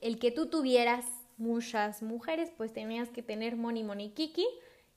el 0.02 0.18
que 0.18 0.32
tú 0.32 0.46
tuvieras 0.46 1.06
muchas 1.36 2.02
mujeres, 2.02 2.50
pues 2.56 2.72
tenías 2.72 3.08
que 3.10 3.22
tener 3.22 3.56
money, 3.56 3.84
money, 3.84 4.10
kiki 4.10 4.46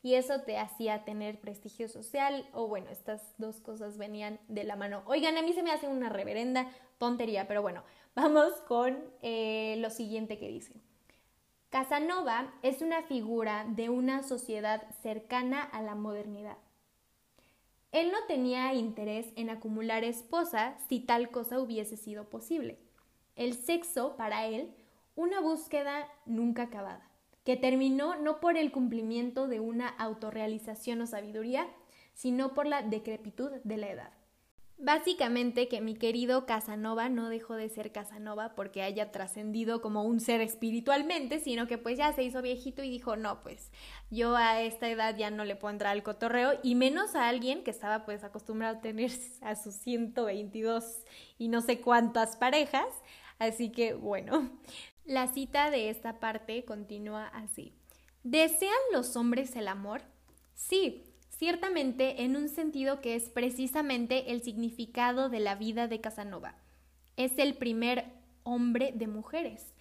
y 0.03 0.13
eso 0.13 0.41
te 0.41 0.57
hacía 0.57 1.03
tener 1.03 1.39
prestigio 1.39 1.89
social 1.89 2.47
o 2.53 2.67
bueno, 2.67 2.89
estas 2.89 3.33
dos 3.37 3.59
cosas 3.59 3.97
venían 3.97 4.39
de 4.47 4.63
la 4.63 4.75
mano. 4.75 5.03
Oigan, 5.05 5.37
a 5.37 5.41
mí 5.41 5.53
se 5.53 5.63
me 5.63 5.71
hace 5.71 5.87
una 5.87 6.09
reverenda 6.09 6.67
tontería, 6.97 7.47
pero 7.47 7.61
bueno, 7.61 7.83
vamos 8.15 8.53
con 8.67 8.97
eh, 9.21 9.75
lo 9.79 9.89
siguiente 9.89 10.37
que 10.37 10.47
dice. 10.47 10.73
Casanova 11.69 12.53
es 12.61 12.81
una 12.81 13.03
figura 13.03 13.65
de 13.67 13.89
una 13.89 14.23
sociedad 14.23 14.83
cercana 15.01 15.61
a 15.61 15.81
la 15.81 15.95
modernidad. 15.95 16.57
Él 17.91 18.11
no 18.11 18.17
tenía 18.27 18.73
interés 18.73 19.27
en 19.35 19.49
acumular 19.49 20.03
esposa 20.03 20.77
si 20.87 20.99
tal 20.99 21.29
cosa 21.31 21.59
hubiese 21.59 21.97
sido 21.97 22.29
posible. 22.29 22.79
El 23.35 23.53
sexo 23.53 24.15
para 24.15 24.45
él 24.45 24.73
una 25.17 25.41
búsqueda 25.41 26.07
nunca 26.25 26.63
acabada, 26.63 27.09
que 27.43 27.57
terminó 27.57 28.15
no 28.15 28.39
por 28.39 28.55
el 28.55 28.71
cumplimiento 28.71 29.47
de 29.47 29.59
una 29.59 29.89
autorrealización 29.89 31.01
o 31.01 31.07
sabiduría, 31.07 31.67
sino 32.13 32.53
por 32.53 32.67
la 32.67 32.83
decrepitud 32.83 33.51
de 33.63 33.77
la 33.77 33.89
edad. 33.89 34.13
Básicamente 34.79 35.67
que 35.67 35.81
mi 35.81 35.95
querido 35.95 36.45
Casanova 36.45 37.09
no 37.09 37.29
dejó 37.29 37.55
de 37.55 37.67
ser 37.67 37.91
Casanova 37.91 38.53
porque 38.53 38.83
haya 38.83 39.11
trascendido 39.11 39.81
como 39.81 40.03
un 40.03 40.19
ser 40.19 40.39
espiritualmente, 40.39 41.39
sino 41.39 41.65
que 41.65 41.79
pues 41.79 41.97
ya 41.97 42.13
se 42.13 42.21
hizo 42.21 42.43
viejito 42.43 42.83
y 42.83 42.91
dijo, 42.91 43.15
no, 43.15 43.41
pues 43.41 43.71
yo 44.11 44.35
a 44.35 44.61
esta 44.61 44.87
edad 44.87 45.17
ya 45.17 45.31
no 45.31 45.45
le 45.45 45.55
puedo 45.55 45.71
entrar 45.71 45.93
al 45.93 46.03
cotorreo 46.03 46.59
y 46.61 46.75
menos 46.75 47.15
a 47.15 47.27
alguien 47.27 47.63
que 47.63 47.71
estaba 47.71 48.05
pues 48.05 48.23
acostumbrado 48.23 48.77
a 48.77 48.81
tener 48.81 49.11
a 49.41 49.55
sus 49.55 49.73
122 49.77 51.05
y 51.39 51.47
no 51.47 51.61
sé 51.61 51.81
cuántas 51.81 52.37
parejas. 52.37 52.85
Así 53.39 53.71
que 53.71 53.95
bueno, 53.95 54.51
la 55.07 55.27
cita 55.27 55.71
de 55.71 55.89
esta 55.89 56.19
parte 56.19 56.65
continúa 56.65 57.27
así. 57.27 57.73
¿Desean 58.23 58.73
los 58.91 59.15
hombres 59.15 59.55
el 59.55 59.69
amor? 59.69 60.01
Sí, 60.53 61.05
ciertamente 61.29 62.23
en 62.23 62.35
un 62.35 62.49
sentido 62.49 62.99
que 62.99 63.15
es 63.15 63.29
precisamente 63.29 64.31
el 64.31 64.41
significado 64.41 65.29
de 65.29 65.39
la 65.39 65.55
vida 65.55 65.87
de 65.87 66.01
Casanova. 66.01 66.55
Es 67.15 67.37
el 67.37 67.55
primer 67.55 68.05
hombre 68.43 68.91
de 68.93 69.07
mujeres. 69.07 69.73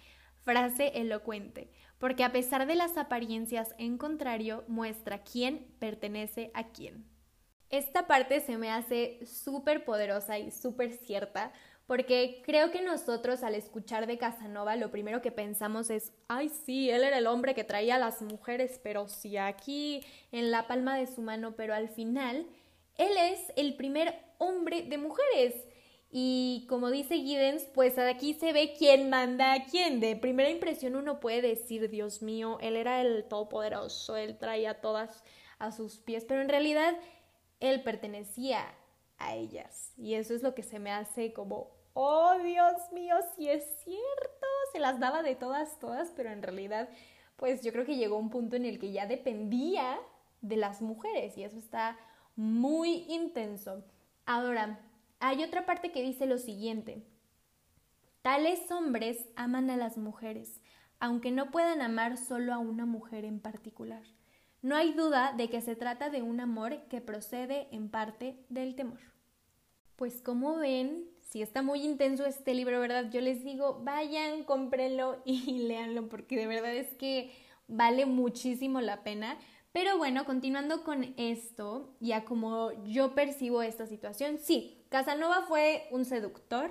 Frase 0.43 0.93
elocuente, 0.95 1.69
porque 1.99 2.23
a 2.23 2.31
pesar 2.31 2.65
de 2.65 2.75
las 2.75 2.95
apariencias 2.95 3.75
en 3.77 3.97
contrario, 3.97 4.63
muestra 4.69 5.23
quién 5.23 5.67
pertenece 5.77 6.51
a 6.53 6.69
quién. 6.69 7.05
Esta 7.69 8.07
parte 8.07 8.39
se 8.39 8.57
me 8.57 8.71
hace 8.71 9.19
súper 9.25 9.83
poderosa 9.83 10.39
y 10.39 10.51
súper 10.51 10.93
cierta, 10.93 11.51
porque 11.87 12.43
creo 12.45 12.69
que 12.69 12.81
nosotros 12.81 13.43
al 13.43 13.55
escuchar 13.55 14.07
de 14.07 14.17
Casanova 14.17 14.75
lo 14.75 14.91
primero 14.91 15.21
que 15.21 15.31
pensamos 15.31 15.89
es, 15.89 16.11
ay 16.27 16.49
sí, 16.49 16.89
él 16.89 17.03
era 17.03 17.17
el 17.17 17.27
hombre 17.27 17.55
que 17.55 17.63
traía 17.63 17.95
a 17.95 17.99
las 17.99 18.21
mujeres, 18.21 18.79
pero 18.83 19.07
sí 19.07 19.37
aquí 19.37 20.03
en 20.33 20.51
la 20.51 20.67
palma 20.67 20.97
de 20.97 21.07
su 21.07 21.21
mano, 21.21 21.55
pero 21.55 21.73
al 21.73 21.87
final 21.87 22.45
él 22.97 23.11
es 23.17 23.53
el 23.55 23.75
primer 23.75 24.13
hombre 24.37 24.83
de 24.83 24.97
mujeres. 24.97 25.55
Y 26.09 26.65
como 26.69 26.89
dice 26.89 27.15
Giddens, 27.15 27.63
pues 27.73 27.97
aquí 27.97 28.33
se 28.33 28.53
ve 28.53 28.73
quién 28.77 29.09
manda 29.09 29.53
a 29.53 29.65
quién. 29.65 29.99
De 29.99 30.15
primera 30.15 30.49
impresión 30.49 30.95
uno 30.95 31.19
puede 31.19 31.41
decir, 31.41 31.89
Dios 31.89 32.21
mío, 32.21 32.57
él 32.61 32.75
era 32.75 33.01
el 33.01 33.25
todopoderoso, 33.25 34.17
él 34.17 34.37
traía 34.37 34.81
todas 34.81 35.23
a 35.59 35.71
sus 35.71 35.99
pies, 35.99 36.25
pero 36.25 36.41
en 36.41 36.49
realidad 36.49 36.95
él 37.59 37.83
pertenecía 37.83 38.73
a 39.17 39.35
ellas. 39.35 39.93
Y 39.97 40.15
eso 40.15 40.33
es 40.33 40.43
lo 40.43 40.53
que 40.53 40.63
se 40.63 40.79
me 40.79 40.91
hace 40.91 41.33
como 41.33 41.76
oh 41.99 42.37
Dios 42.43 42.73
mío, 42.91 43.15
si 43.35 43.49
es 43.49 43.63
cierto, 43.83 44.45
se 44.71 44.79
las 44.79 44.99
daba 44.99 45.23
de 45.23 45.33
todas, 45.33 45.79
todas, 45.79 46.11
pero 46.15 46.29
en 46.29 46.43
realidad, 46.43 46.89
pues 47.37 47.63
yo 47.63 47.71
creo 47.71 47.85
que 47.85 47.95
llegó 47.95 48.17
un 48.17 48.29
punto 48.29 48.55
en 48.55 48.65
el 48.65 48.77
que 48.77 48.91
ya 48.91 49.07
dependía 49.07 49.97
de 50.41 50.57
las 50.57 50.83
mujeres 50.83 51.35
y 51.37 51.43
eso 51.43 51.57
está 51.57 51.97
muy 52.35 53.05
intenso. 53.09 53.83
Ahora, 54.27 54.79
hay 55.19 55.43
otra 55.43 55.65
parte 55.65 55.91
que 55.91 56.03
dice 56.03 56.27
lo 56.27 56.37
siguiente, 56.37 57.03
tales 58.21 58.69
hombres 58.69 59.27
aman 59.35 59.71
a 59.71 59.75
las 59.75 59.97
mujeres, 59.97 60.61
aunque 60.99 61.31
no 61.31 61.49
puedan 61.49 61.81
amar 61.81 62.17
solo 62.17 62.53
a 62.53 62.59
una 62.59 62.85
mujer 62.85 63.25
en 63.25 63.39
particular. 63.39 64.03
No 64.61 64.75
hay 64.75 64.93
duda 64.93 65.33
de 65.35 65.49
que 65.49 65.61
se 65.61 65.75
trata 65.75 66.11
de 66.11 66.21
un 66.21 66.41
amor 66.41 66.77
que 66.89 67.01
procede 67.01 67.69
en 67.71 67.89
parte 67.89 68.45
del 68.49 68.75
temor. 68.75 69.16
Pues 69.97 70.21
como 70.21 70.57
ven, 70.57 71.09
si 71.21 71.41
está 71.41 71.63
muy 71.63 71.81
intenso 71.83 72.23
este 72.27 72.53
libro, 72.53 72.79
¿verdad? 72.79 73.09
Yo 73.09 73.19
les 73.19 73.43
digo, 73.43 73.81
vayan, 73.83 74.43
cómprenlo 74.43 75.21
y 75.25 75.63
léanlo 75.67 76.07
porque 76.07 76.37
de 76.37 76.45
verdad 76.45 76.75
es 76.75 76.93
que 76.93 77.31
vale 77.67 78.05
muchísimo 78.05 78.79
la 78.79 79.03
pena. 79.03 79.39
Pero 79.71 79.97
bueno, 79.97 80.23
continuando 80.25 80.83
con 80.83 81.15
esto, 81.17 81.95
ya 81.99 82.25
como 82.25 82.71
yo 82.83 83.15
percibo 83.15 83.63
esta 83.63 83.87
situación, 83.87 84.37
sí, 84.37 84.85
Casanova 84.89 85.45
fue 85.47 85.87
un 85.89 86.05
seductor, 86.05 86.69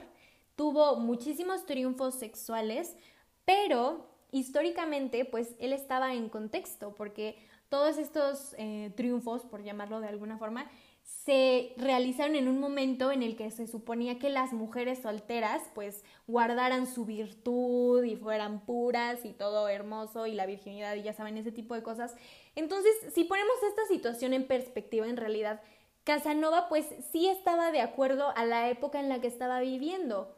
tuvo 0.55 0.97
muchísimos 0.97 1.67
triunfos 1.67 2.15
sexuales, 2.15 2.97
pero 3.45 4.09
históricamente 4.31 5.25
pues 5.25 5.57
él 5.59 5.73
estaba 5.73 6.15
en 6.15 6.29
contexto 6.29 6.95
porque 6.95 7.37
todos 7.69 7.99
estos 7.99 8.55
eh, 8.59 8.93
triunfos, 8.97 9.43
por 9.43 9.65
llamarlo 9.65 10.01
de 10.01 10.09
alguna 10.09 10.39
forma, 10.39 10.71
se 11.07 11.73
realizaron 11.77 12.35
en 12.35 12.49
un 12.49 12.59
momento 12.59 13.13
en 13.13 13.23
el 13.23 13.37
que 13.37 13.53
se 13.53 13.69
suponía 13.69 14.19
que 14.19 14.29
las 14.29 14.53
mujeres 14.53 15.03
solteras 15.03 15.63
pues 15.73 16.05
guardaran 16.27 16.89
su 16.89 17.05
virtud 17.05 18.03
y 18.03 18.17
fueran 18.17 18.67
puras 18.67 19.25
y 19.25 19.33
todo 19.33 19.69
hermoso 19.69 20.27
y 20.27 20.35
la 20.35 20.47
virginidad 20.47 20.97
y 20.97 21.03
ya 21.03 21.13
saben 21.13 21.37
ese 21.37 21.53
tipo 21.53 21.75
de 21.75 21.85
cosas. 21.85 22.17
Entonces, 22.57 22.93
si 23.15 23.23
ponemos 23.23 23.55
esta 23.69 23.87
situación 23.87 24.33
en 24.33 24.49
perspectiva, 24.49 25.07
en 25.07 25.17
realidad, 25.17 25.63
Casanova 26.03 26.69
pues 26.69 26.87
sí 27.13 27.29
estaba 27.29 27.71
de 27.71 27.83
acuerdo 27.83 28.33
a 28.37 28.45
la 28.45 28.69
época 28.69 28.99
en 28.99 29.09
la 29.09 29.21
que 29.21 29.29
estaba 29.29 29.61
viviendo. 29.61 30.37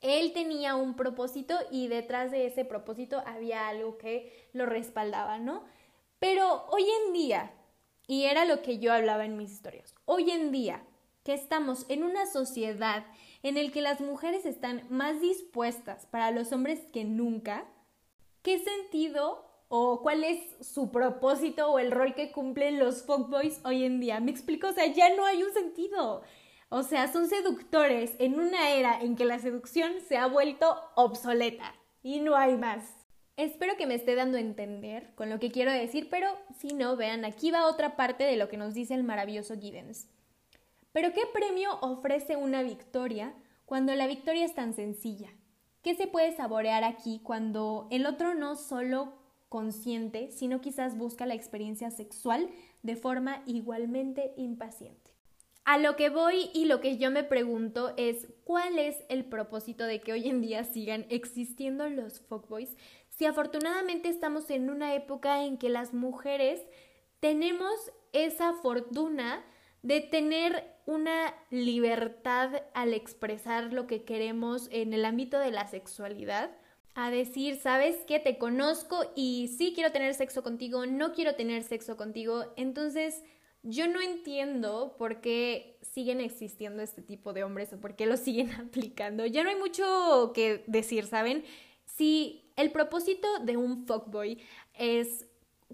Él 0.00 0.32
tenía 0.32 0.76
un 0.76 0.96
propósito 0.96 1.58
y 1.70 1.88
detrás 1.88 2.30
de 2.30 2.46
ese 2.46 2.64
propósito 2.64 3.22
había 3.26 3.68
algo 3.68 3.98
que 3.98 4.48
lo 4.54 4.64
respaldaba, 4.64 5.38
¿no? 5.38 5.64
Pero 6.18 6.66
hoy 6.70 6.84
en 7.06 7.12
día, 7.12 7.52
y 8.06 8.24
era 8.24 8.44
lo 8.44 8.62
que 8.62 8.78
yo 8.78 8.92
hablaba 8.92 9.24
en 9.24 9.36
mis 9.36 9.52
historias. 9.52 9.94
Hoy 10.04 10.30
en 10.30 10.52
día, 10.52 10.84
que 11.24 11.34
estamos 11.34 11.86
en 11.88 12.04
una 12.04 12.26
sociedad 12.26 13.04
en 13.42 13.56
el 13.56 13.72
que 13.72 13.80
las 13.80 14.00
mujeres 14.00 14.44
están 14.44 14.86
más 14.90 15.20
dispuestas 15.20 16.06
para 16.06 16.30
los 16.30 16.52
hombres 16.52 16.80
que 16.92 17.04
nunca, 17.04 17.64
¿qué 18.42 18.58
sentido 18.58 19.46
o 19.68 20.02
cuál 20.02 20.22
es 20.22 20.38
su 20.60 20.90
propósito 20.90 21.70
o 21.70 21.78
el 21.78 21.90
rol 21.90 22.14
que 22.14 22.30
cumplen 22.30 22.78
los 22.78 23.04
fuckboys 23.04 23.60
hoy 23.64 23.84
en 23.84 24.00
día? 24.00 24.20
Me 24.20 24.30
explico, 24.30 24.68
o 24.68 24.72
sea, 24.72 24.86
ya 24.86 25.14
no 25.16 25.24
hay 25.24 25.42
un 25.42 25.52
sentido. 25.52 26.22
O 26.68 26.82
sea, 26.82 27.10
son 27.12 27.28
seductores 27.28 28.14
en 28.18 28.38
una 28.38 28.70
era 28.70 29.00
en 29.00 29.16
que 29.16 29.24
la 29.24 29.38
seducción 29.38 29.92
se 30.06 30.16
ha 30.16 30.26
vuelto 30.26 30.76
obsoleta 30.94 31.74
y 32.02 32.20
no 32.20 32.36
hay 32.36 32.56
más. 32.56 33.03
Espero 33.36 33.76
que 33.76 33.86
me 33.86 33.96
esté 33.96 34.14
dando 34.14 34.36
a 34.36 34.40
entender 34.40 35.12
con 35.16 35.28
lo 35.28 35.40
que 35.40 35.50
quiero 35.50 35.72
decir, 35.72 36.08
pero 36.08 36.28
si 36.56 36.68
no, 36.68 36.96
vean, 36.96 37.24
aquí 37.24 37.50
va 37.50 37.66
otra 37.66 37.96
parte 37.96 38.22
de 38.22 38.36
lo 38.36 38.48
que 38.48 38.56
nos 38.56 38.74
dice 38.74 38.94
el 38.94 39.02
maravilloso 39.02 39.58
Giddens. 39.58 40.08
Pero 40.92 41.12
¿qué 41.12 41.22
premio 41.32 41.80
ofrece 41.80 42.36
una 42.36 42.62
victoria 42.62 43.34
cuando 43.66 43.92
la 43.96 44.06
victoria 44.06 44.44
es 44.44 44.54
tan 44.54 44.72
sencilla? 44.72 45.30
¿Qué 45.82 45.96
se 45.96 46.06
puede 46.06 46.36
saborear 46.36 46.84
aquí 46.84 47.20
cuando 47.24 47.88
el 47.90 48.06
otro 48.06 48.34
no 48.34 48.54
solo 48.54 49.14
consciente, 49.48 50.30
sino 50.30 50.60
quizás 50.60 50.96
busca 50.96 51.26
la 51.26 51.34
experiencia 51.34 51.90
sexual 51.90 52.48
de 52.82 52.94
forma 52.94 53.42
igualmente 53.46 54.32
impaciente? 54.36 55.10
A 55.64 55.78
lo 55.78 55.96
que 55.96 56.10
voy 56.10 56.50
y 56.52 56.66
lo 56.66 56.80
que 56.80 56.98
yo 56.98 57.10
me 57.10 57.24
pregunto 57.24 57.94
es 57.96 58.28
cuál 58.44 58.78
es 58.78 59.02
el 59.08 59.24
propósito 59.24 59.84
de 59.84 60.00
que 60.00 60.12
hoy 60.12 60.28
en 60.28 60.42
día 60.42 60.62
sigan 60.62 61.06
existiendo 61.08 61.88
los 61.88 62.20
fuckboys 62.20 62.76
si 63.16 63.26
afortunadamente 63.26 64.08
estamos 64.08 64.50
en 64.50 64.70
una 64.70 64.94
época 64.94 65.44
en 65.44 65.56
que 65.56 65.68
las 65.68 65.94
mujeres 65.94 66.60
tenemos 67.20 67.92
esa 68.12 68.52
fortuna 68.54 69.44
de 69.82 70.00
tener 70.00 70.64
una 70.86 71.34
libertad 71.50 72.62
al 72.74 72.92
expresar 72.94 73.72
lo 73.72 73.86
que 73.86 74.04
queremos 74.04 74.68
en 74.70 74.92
el 74.92 75.04
ámbito 75.04 75.38
de 75.38 75.50
la 75.50 75.66
sexualidad, 75.66 76.50
a 76.94 77.10
decir, 77.10 77.56
sabes 77.56 77.96
que 78.06 78.20
te 78.20 78.38
conozco 78.38 79.12
y 79.16 79.52
sí 79.58 79.72
quiero 79.74 79.90
tener 79.90 80.14
sexo 80.14 80.42
contigo, 80.42 80.86
no 80.86 81.12
quiero 81.12 81.34
tener 81.34 81.62
sexo 81.64 81.96
contigo, 81.96 82.52
entonces 82.56 83.22
yo 83.62 83.88
no 83.88 84.00
entiendo 84.00 84.94
por 84.98 85.20
qué 85.20 85.78
siguen 85.82 86.20
existiendo 86.20 86.82
este 86.82 87.02
tipo 87.02 87.32
de 87.32 87.44
hombres 87.44 87.72
o 87.72 87.80
por 87.80 87.96
qué 87.96 88.06
lo 88.06 88.16
siguen 88.16 88.52
aplicando. 88.60 89.26
Ya 89.26 89.42
no 89.42 89.50
hay 89.50 89.56
mucho 89.56 90.32
que 90.34 90.62
decir, 90.66 91.06
¿saben? 91.06 91.44
Si 91.84 92.43
el 92.56 92.70
propósito 92.70 93.28
de 93.40 93.56
un 93.56 93.86
fuckboy 93.86 94.40
es 94.74 95.26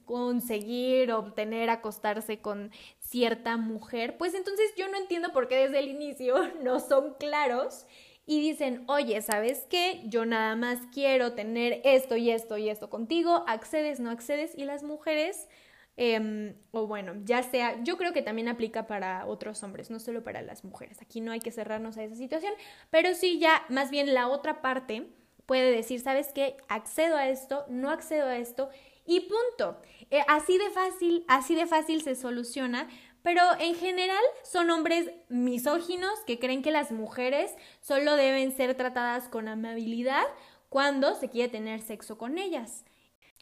conseguir, 0.04 1.12
obtener, 1.12 1.70
acostarse 1.70 2.40
con 2.40 2.70
cierta 2.98 3.56
mujer, 3.56 4.16
pues 4.18 4.34
entonces 4.34 4.72
yo 4.76 4.88
no 4.88 4.96
entiendo 4.96 5.32
por 5.32 5.48
qué 5.48 5.56
desde 5.56 5.78
el 5.78 5.88
inicio 5.88 6.52
no 6.62 6.80
son 6.80 7.14
claros 7.14 7.86
y 8.26 8.40
dicen, 8.40 8.84
oye, 8.86 9.20
¿sabes 9.22 9.66
qué? 9.68 10.02
Yo 10.04 10.24
nada 10.24 10.54
más 10.54 10.78
quiero 10.92 11.32
tener 11.32 11.80
esto 11.84 12.16
y 12.16 12.30
esto 12.30 12.58
y 12.58 12.68
esto 12.68 12.88
contigo, 12.88 13.44
accedes, 13.48 13.98
no 13.98 14.10
accedes, 14.10 14.52
y 14.56 14.64
las 14.64 14.84
mujeres, 14.84 15.48
em, 15.96 16.54
o 16.70 16.86
bueno, 16.86 17.14
ya 17.24 17.42
sea, 17.42 17.82
yo 17.82 17.96
creo 17.96 18.12
que 18.12 18.22
también 18.22 18.48
aplica 18.48 18.86
para 18.86 19.26
otros 19.26 19.62
hombres, 19.64 19.90
no 19.90 19.98
solo 19.98 20.22
para 20.22 20.42
las 20.42 20.64
mujeres, 20.64 21.02
aquí 21.02 21.20
no 21.20 21.32
hay 21.32 21.40
que 21.40 21.50
cerrarnos 21.50 21.96
a 21.96 22.04
esa 22.04 22.14
situación, 22.14 22.52
pero 22.90 23.14
sí 23.14 23.40
ya 23.40 23.64
más 23.68 23.90
bien 23.90 24.14
la 24.14 24.28
otra 24.28 24.62
parte 24.62 25.08
puede 25.50 25.72
decir, 25.72 25.98
¿sabes 26.00 26.28
qué? 26.32 26.56
Accedo 26.68 27.16
a 27.16 27.28
esto, 27.28 27.64
no 27.68 27.90
accedo 27.90 28.26
a 28.26 28.36
esto 28.36 28.70
y 29.04 29.18
punto. 29.18 29.82
Eh, 30.12 30.22
así 30.28 30.56
de 30.58 30.70
fácil, 30.70 31.24
así 31.26 31.56
de 31.56 31.66
fácil 31.66 32.02
se 32.02 32.14
soluciona, 32.14 32.88
pero 33.24 33.42
en 33.58 33.74
general 33.74 34.22
son 34.44 34.70
hombres 34.70 35.10
misóginos 35.28 36.20
que 36.24 36.38
creen 36.38 36.62
que 36.62 36.70
las 36.70 36.92
mujeres 36.92 37.52
solo 37.80 38.14
deben 38.14 38.52
ser 38.56 38.76
tratadas 38.76 39.28
con 39.28 39.48
amabilidad 39.48 40.22
cuando 40.68 41.16
se 41.16 41.28
quiere 41.28 41.50
tener 41.50 41.80
sexo 41.80 42.16
con 42.16 42.38
ellas. 42.38 42.84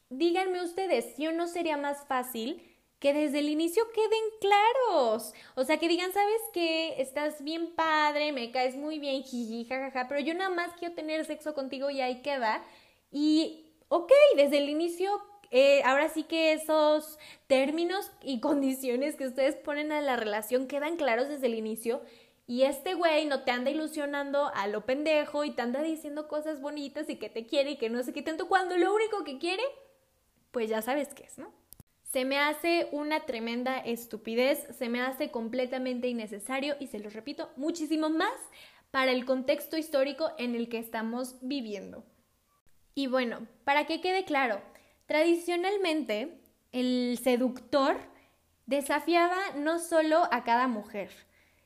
Díganme 0.08 0.62
ustedes, 0.62 1.14
si 1.14 1.26
o 1.26 1.32
no 1.32 1.46
sería 1.46 1.76
más 1.76 2.06
fácil 2.06 2.62
que 2.98 3.12
desde 3.12 3.38
el 3.38 3.48
inicio 3.48 3.84
queden 3.92 4.24
claros. 4.40 5.32
O 5.54 5.64
sea, 5.64 5.78
que 5.78 5.88
digan, 5.88 6.12
¿sabes 6.12 6.40
qué? 6.52 7.00
Estás 7.00 7.42
bien 7.42 7.74
padre, 7.74 8.32
me 8.32 8.50
caes 8.50 8.76
muy 8.76 8.98
bien, 8.98 9.22
jiji, 9.22 9.64
jajaja, 9.66 10.08
pero 10.08 10.20
yo 10.20 10.34
nada 10.34 10.50
más 10.50 10.72
quiero 10.78 10.94
tener 10.94 11.24
sexo 11.24 11.54
contigo 11.54 11.90
y 11.90 12.00
ahí 12.00 12.22
queda. 12.22 12.64
Y, 13.12 13.72
ok, 13.88 14.12
desde 14.36 14.58
el 14.58 14.68
inicio, 14.68 15.22
eh, 15.50 15.82
ahora 15.84 16.08
sí 16.08 16.24
que 16.24 16.52
esos 16.52 17.18
términos 17.46 18.10
y 18.22 18.40
condiciones 18.40 19.14
que 19.14 19.26
ustedes 19.26 19.56
ponen 19.56 19.92
a 19.92 20.00
la 20.00 20.16
relación 20.16 20.66
quedan 20.66 20.96
claros 20.96 21.28
desde 21.28 21.46
el 21.46 21.54
inicio. 21.54 22.02
Y 22.48 22.62
este 22.62 22.94
güey 22.94 23.26
no 23.26 23.44
te 23.44 23.50
anda 23.50 23.70
ilusionando 23.70 24.50
a 24.54 24.66
lo 24.68 24.86
pendejo 24.86 25.44
y 25.44 25.50
te 25.50 25.60
anda 25.60 25.82
diciendo 25.82 26.28
cosas 26.28 26.62
bonitas 26.62 27.08
y 27.10 27.16
que 27.16 27.28
te 27.28 27.46
quiere 27.46 27.72
y 27.72 27.76
que 27.76 27.90
no 27.90 28.02
sé 28.02 28.14
qué 28.14 28.22
tanto, 28.22 28.48
cuando 28.48 28.76
lo 28.78 28.94
único 28.94 29.22
que 29.22 29.38
quiere, 29.38 29.62
pues 30.50 30.70
ya 30.70 30.80
sabes 30.80 31.12
qué 31.12 31.24
es, 31.24 31.36
¿no? 31.36 31.52
Se 32.10 32.24
me 32.24 32.38
hace 32.38 32.88
una 32.90 33.26
tremenda 33.26 33.78
estupidez, 33.78 34.66
se 34.78 34.88
me 34.88 35.02
hace 35.02 35.30
completamente 35.30 36.08
innecesario 36.08 36.74
y 36.80 36.86
se 36.86 36.98
lo 37.00 37.10
repito, 37.10 37.50
muchísimo 37.56 38.08
más 38.08 38.32
para 38.90 39.12
el 39.12 39.26
contexto 39.26 39.76
histórico 39.76 40.30
en 40.38 40.54
el 40.54 40.70
que 40.70 40.78
estamos 40.78 41.36
viviendo. 41.42 42.06
Y 42.94 43.08
bueno, 43.08 43.46
para 43.64 43.86
que 43.86 44.00
quede 44.00 44.24
claro, 44.24 44.62
tradicionalmente 45.04 46.40
el 46.72 47.18
seductor 47.22 47.98
desafiaba 48.64 49.36
no 49.56 49.78
solo 49.78 50.28
a 50.30 50.44
cada 50.44 50.66
mujer, 50.66 51.10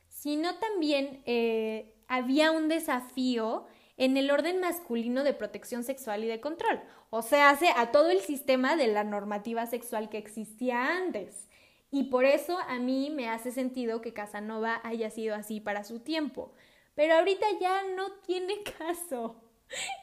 sino 0.09 0.55
también 0.55 1.23
eh, 1.25 1.95
había 2.09 2.51
un 2.51 2.67
desafío 2.67 3.65
en 3.97 4.17
el 4.17 4.31
orden 4.31 4.59
masculino 4.59 5.23
de 5.23 5.33
protección 5.33 5.83
sexual 5.83 6.23
y 6.23 6.27
de 6.27 6.39
control. 6.39 6.81
O 7.09 7.21
sea, 7.21 7.49
hace 7.49 7.69
a 7.75 7.91
todo 7.91 8.09
el 8.09 8.21
sistema 8.21 8.75
de 8.75 8.87
la 8.87 9.03
normativa 9.03 9.65
sexual 9.67 10.09
que 10.09 10.17
existía 10.17 10.97
antes. 10.97 11.47
Y 11.91 12.05
por 12.05 12.25
eso 12.25 12.57
a 12.67 12.79
mí 12.79 13.11
me 13.11 13.29
hace 13.29 13.51
sentido 13.51 14.01
que 14.01 14.13
Casanova 14.13 14.81
haya 14.83 15.11
sido 15.11 15.35
así 15.35 15.59
para 15.59 15.83
su 15.83 15.99
tiempo. 15.99 16.53
Pero 16.95 17.15
ahorita 17.15 17.45
ya 17.61 17.83
no 17.95 18.11
tiene 18.25 18.63
caso. 18.77 19.39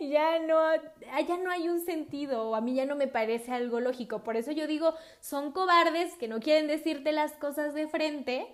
Ya 0.01 0.39
no, 0.41 0.59
ya 1.29 1.37
no 1.37 1.51
hay 1.51 1.69
un 1.69 1.81
sentido, 1.81 2.57
a 2.57 2.61
mí 2.61 2.75
ya 2.75 2.87
no 2.87 2.97
me 2.97 3.07
parece 3.07 3.53
algo 3.53 3.79
lógico. 3.79 4.25
Por 4.25 4.37
eso 4.37 4.51
yo 4.51 4.67
digo, 4.67 4.95
son 5.21 5.53
cobardes 5.53 6.15
que 6.15 6.27
no 6.27 6.41
quieren 6.41 6.67
decirte 6.67 7.13
las 7.13 7.33
cosas 7.35 7.73
de 7.75 7.87
frente 7.87 8.49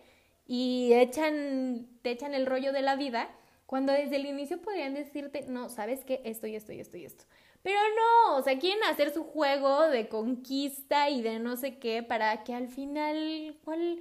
y 0.47 0.91
te 0.91 2.11
echan 2.11 2.35
el 2.35 2.47
rollo 2.47 2.73
de 2.73 2.83
la 2.83 2.97
vida 2.97 3.31
cuando 3.67 3.93
desde 3.93 4.17
el 4.17 4.27
inicio 4.27 4.63
podrían 4.63 4.95
decirte, 4.95 5.45
no, 5.49 5.69
sabes 5.69 6.05
qué, 6.05 6.23
esto 6.25 6.47
y 6.47 6.55
esto 6.55 6.73
y 6.73 6.81
esto 6.81 6.97
y 6.97 7.05
esto. 7.05 7.25
Pero 7.63 7.79
no, 7.97 8.37
o 8.37 8.43
sea, 8.43 8.59
quieren 8.59 8.83
hacer 8.85 9.13
su 9.13 9.25
juego 9.25 9.89
de 9.89 10.09
conquista 10.09 11.11
y 11.11 11.21
de 11.21 11.41
no 11.41 11.57
sé 11.57 11.79
qué 11.79 12.05
para 12.05 12.45
que 12.45 12.55
al 12.55 12.69
final, 12.69 13.57
¿cuál, 13.65 13.99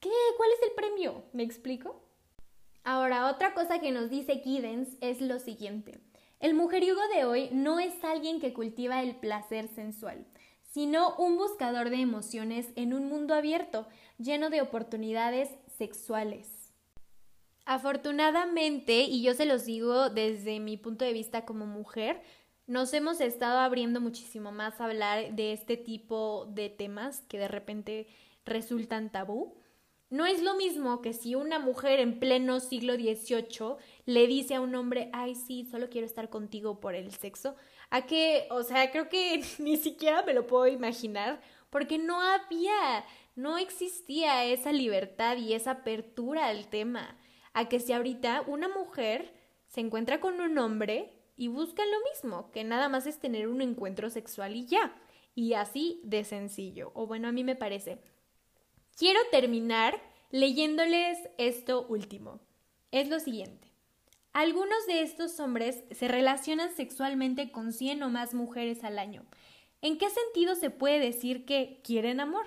qué, 0.00 0.10
cuál 0.36 0.50
es 0.52 0.68
el 0.68 0.74
premio? 0.74 1.24
¿Me 1.32 1.42
explico? 1.42 2.02
Ahora, 2.84 3.30
otra 3.30 3.54
cosa 3.54 3.80
que 3.80 3.90
nos 3.90 4.10
dice 4.10 4.40
Giddens 4.44 4.96
es 5.00 5.20
lo 5.20 5.38
siguiente. 5.38 5.98
El 6.38 6.54
mujeriego 6.54 7.00
de 7.14 7.24
hoy 7.24 7.48
no 7.52 7.80
es 7.80 8.04
alguien 8.04 8.38
que 8.38 8.52
cultiva 8.52 9.02
el 9.02 9.16
placer 9.16 9.68
sensual, 9.68 10.26
sino 10.70 11.16
un 11.16 11.38
buscador 11.38 11.88
de 11.88 11.96
emociones 11.96 12.68
en 12.76 12.92
un 12.92 13.08
mundo 13.08 13.34
abierto, 13.34 13.88
lleno 14.18 14.50
de 14.50 14.60
oportunidades 14.60 15.48
sexuales. 15.78 16.55
Afortunadamente, 17.66 19.00
y 19.02 19.22
yo 19.22 19.34
se 19.34 19.44
los 19.44 19.64
digo 19.64 20.08
desde 20.08 20.60
mi 20.60 20.76
punto 20.76 21.04
de 21.04 21.12
vista 21.12 21.44
como 21.44 21.66
mujer, 21.66 22.22
nos 22.68 22.94
hemos 22.94 23.20
estado 23.20 23.58
abriendo 23.58 24.00
muchísimo 24.00 24.52
más 24.52 24.80
a 24.80 24.84
hablar 24.84 25.34
de 25.34 25.52
este 25.52 25.76
tipo 25.76 26.46
de 26.46 26.70
temas 26.70 27.22
que 27.22 27.40
de 27.40 27.48
repente 27.48 28.06
resultan 28.44 29.10
tabú. 29.10 29.56
No 30.10 30.26
es 30.26 30.44
lo 30.44 30.54
mismo 30.54 31.02
que 31.02 31.12
si 31.12 31.34
una 31.34 31.58
mujer 31.58 31.98
en 31.98 32.20
pleno 32.20 32.60
siglo 32.60 32.94
XVIII 32.94 33.74
le 34.04 34.28
dice 34.28 34.54
a 34.54 34.60
un 34.60 34.76
hombre, 34.76 35.10
ay, 35.12 35.34
sí, 35.34 35.66
solo 35.68 35.90
quiero 35.90 36.06
estar 36.06 36.30
contigo 36.30 36.78
por 36.78 36.94
el 36.94 37.10
sexo, 37.10 37.56
a 37.90 38.06
que, 38.06 38.46
o 38.50 38.62
sea, 38.62 38.92
creo 38.92 39.08
que 39.08 39.42
ni 39.58 39.76
siquiera 39.76 40.22
me 40.22 40.34
lo 40.34 40.46
puedo 40.46 40.68
imaginar, 40.68 41.40
porque 41.70 41.98
no 41.98 42.20
había, 42.20 43.04
no 43.34 43.58
existía 43.58 44.44
esa 44.44 44.70
libertad 44.70 45.36
y 45.36 45.54
esa 45.54 45.72
apertura 45.72 46.46
al 46.46 46.68
tema 46.68 47.18
a 47.56 47.70
que 47.70 47.80
si 47.80 47.94
ahorita 47.94 48.44
una 48.46 48.68
mujer 48.68 49.32
se 49.66 49.80
encuentra 49.80 50.20
con 50.20 50.42
un 50.42 50.58
hombre 50.58 51.14
y 51.36 51.48
buscan 51.48 51.90
lo 51.90 51.96
mismo, 52.12 52.50
que 52.52 52.64
nada 52.64 52.90
más 52.90 53.06
es 53.06 53.18
tener 53.18 53.48
un 53.48 53.62
encuentro 53.62 54.10
sexual 54.10 54.54
y 54.54 54.66
ya. 54.66 54.94
Y 55.34 55.54
así 55.54 56.02
de 56.04 56.22
sencillo, 56.24 56.92
o 56.94 57.06
bueno, 57.06 57.28
a 57.28 57.32
mí 57.32 57.44
me 57.44 57.56
parece. 57.56 57.98
Quiero 58.94 59.18
terminar 59.30 59.98
leyéndoles 60.30 61.16
esto 61.38 61.86
último. 61.88 62.40
Es 62.90 63.08
lo 63.08 63.20
siguiente. 63.20 63.72
Algunos 64.34 64.86
de 64.86 65.00
estos 65.00 65.40
hombres 65.40 65.82
se 65.92 66.08
relacionan 66.08 66.76
sexualmente 66.76 67.52
con 67.52 67.72
100 67.72 68.02
o 68.02 68.10
más 68.10 68.34
mujeres 68.34 68.84
al 68.84 68.98
año. 68.98 69.24
¿En 69.80 69.96
qué 69.96 70.10
sentido 70.10 70.56
se 70.56 70.68
puede 70.68 71.00
decir 71.00 71.46
que 71.46 71.80
quieren 71.82 72.20
amor? 72.20 72.44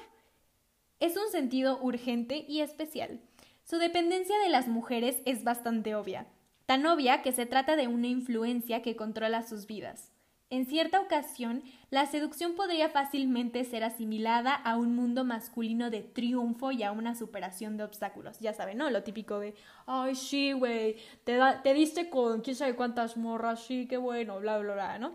Es 1.00 1.18
un 1.18 1.32
sentido 1.32 1.80
urgente 1.82 2.46
y 2.48 2.60
especial. 2.60 3.22
Su 3.70 3.78
dependencia 3.78 4.36
de 4.40 4.50
las 4.50 4.68
mujeres 4.68 5.22
es 5.26 5.44
bastante 5.44 5.94
obvia, 5.94 6.26
tan 6.66 6.88
obvia 6.88 7.22
que 7.22 7.32
se 7.32 7.46
trata 7.46 7.76
de 7.76 7.88
una 7.88 8.08
influencia 8.08 8.82
que 8.82 8.96
controla 8.96 9.44
sus 9.44 9.68
vidas. 9.68 10.12
En 10.50 10.66
cierta 10.66 11.00
ocasión, 11.00 11.62
la 11.92 12.08
seducción 12.08 12.56
podría 12.56 12.90
fácilmente 12.90 13.64
ser 13.66 13.84
asimilada 13.84 14.56
a 14.56 14.76
un 14.76 14.96
mundo 14.96 15.24
masculino 15.24 15.92
de 15.92 16.02
triunfo 16.02 16.72
y 16.72 16.82
a 16.82 16.92
una 16.92 17.14
superación 17.14 17.78
de 17.78 17.84
obstáculos. 17.84 18.40
Ya 18.40 18.54
saben, 18.54 18.80
¿no? 18.80 18.90
Lo 18.90 19.04
típico 19.04 19.38
de, 19.38 19.54
ay, 19.86 20.16
sí, 20.16 20.52
güey, 20.52 20.96
te, 21.24 21.38
te 21.62 21.74
diste 21.76 22.10
con 22.10 22.42
quién 22.42 22.56
sabe 22.56 22.76
cuántas 22.76 23.18
morras, 23.18 23.64
sí, 23.64 23.86
qué 23.88 23.98
bueno, 23.98 24.40
bla, 24.40 24.58
bla, 24.58 24.74
bla, 24.74 24.98
¿no? 24.98 25.12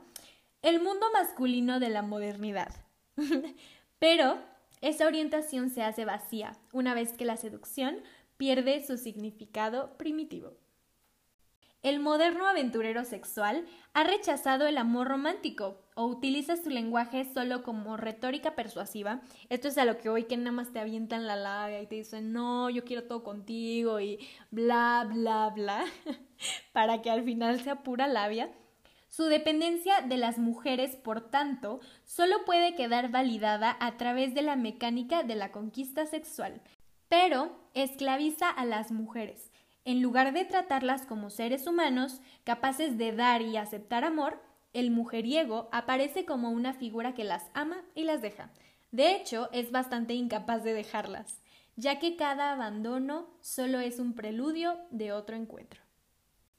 El 0.62 0.80
mundo 0.80 1.06
masculino 1.12 1.80
de 1.80 1.88
la 1.88 2.02
modernidad. 2.02 2.72
Pero 3.98 4.38
esa 4.80 5.06
orientación 5.06 5.70
se 5.70 5.82
hace 5.82 6.04
vacía 6.04 6.52
una 6.72 6.94
vez 6.94 7.14
que 7.14 7.24
la 7.24 7.36
seducción 7.36 7.96
pierde 8.36 8.84
su 8.86 8.96
significado 8.98 9.96
primitivo. 9.96 10.52
El 11.84 12.00
moderno 12.00 12.46
aventurero 12.46 13.04
sexual 13.04 13.66
ha 13.92 14.04
rechazado 14.04 14.66
el 14.66 14.78
amor 14.78 15.06
romántico 15.06 15.82
o 15.94 16.06
utiliza 16.06 16.56
su 16.56 16.70
lenguaje 16.70 17.30
solo 17.34 17.62
como 17.62 17.98
retórica 17.98 18.54
persuasiva. 18.54 19.20
Esto 19.50 19.68
es 19.68 19.76
a 19.76 19.84
lo 19.84 19.98
que 19.98 20.08
hoy 20.08 20.24
que 20.24 20.38
nada 20.38 20.50
más 20.50 20.72
te 20.72 20.80
avientan 20.80 21.26
la 21.26 21.36
labia 21.36 21.82
y 21.82 21.86
te 21.86 21.96
dicen, 21.96 22.32
no, 22.32 22.70
yo 22.70 22.86
quiero 22.86 23.04
todo 23.04 23.22
contigo 23.22 24.00
y 24.00 24.18
bla, 24.50 25.06
bla, 25.12 25.50
bla, 25.50 25.84
para 26.72 27.02
que 27.02 27.10
al 27.10 27.22
final 27.22 27.60
sea 27.60 27.82
pura 27.82 28.06
labia. 28.06 28.50
Su 29.10 29.24
dependencia 29.24 30.00
de 30.00 30.16
las 30.16 30.38
mujeres, 30.38 30.96
por 30.96 31.20
tanto, 31.30 31.80
solo 32.02 32.46
puede 32.46 32.74
quedar 32.76 33.10
validada 33.10 33.76
a 33.78 33.98
través 33.98 34.34
de 34.34 34.40
la 34.40 34.56
mecánica 34.56 35.22
de 35.22 35.34
la 35.34 35.52
conquista 35.52 36.06
sexual, 36.06 36.62
pero 37.16 37.52
esclaviza 37.74 38.50
a 38.50 38.64
las 38.64 38.90
mujeres. 38.90 39.52
En 39.84 40.02
lugar 40.02 40.32
de 40.32 40.44
tratarlas 40.44 41.06
como 41.06 41.30
seres 41.30 41.68
humanos, 41.68 42.20
capaces 42.42 42.98
de 42.98 43.12
dar 43.12 43.40
y 43.40 43.56
aceptar 43.56 44.02
amor, 44.02 44.42
el 44.72 44.90
mujeriego 44.90 45.68
aparece 45.70 46.24
como 46.24 46.50
una 46.50 46.72
figura 46.74 47.14
que 47.14 47.22
las 47.22 47.44
ama 47.54 47.84
y 47.94 48.02
las 48.02 48.20
deja. 48.20 48.50
De 48.90 49.14
hecho, 49.14 49.48
es 49.52 49.70
bastante 49.70 50.14
incapaz 50.14 50.64
de 50.64 50.72
dejarlas, 50.72 51.40
ya 51.76 52.00
que 52.00 52.16
cada 52.16 52.50
abandono 52.50 53.28
solo 53.40 53.78
es 53.78 54.00
un 54.00 54.14
preludio 54.14 54.76
de 54.90 55.12
otro 55.12 55.36
encuentro. 55.36 55.80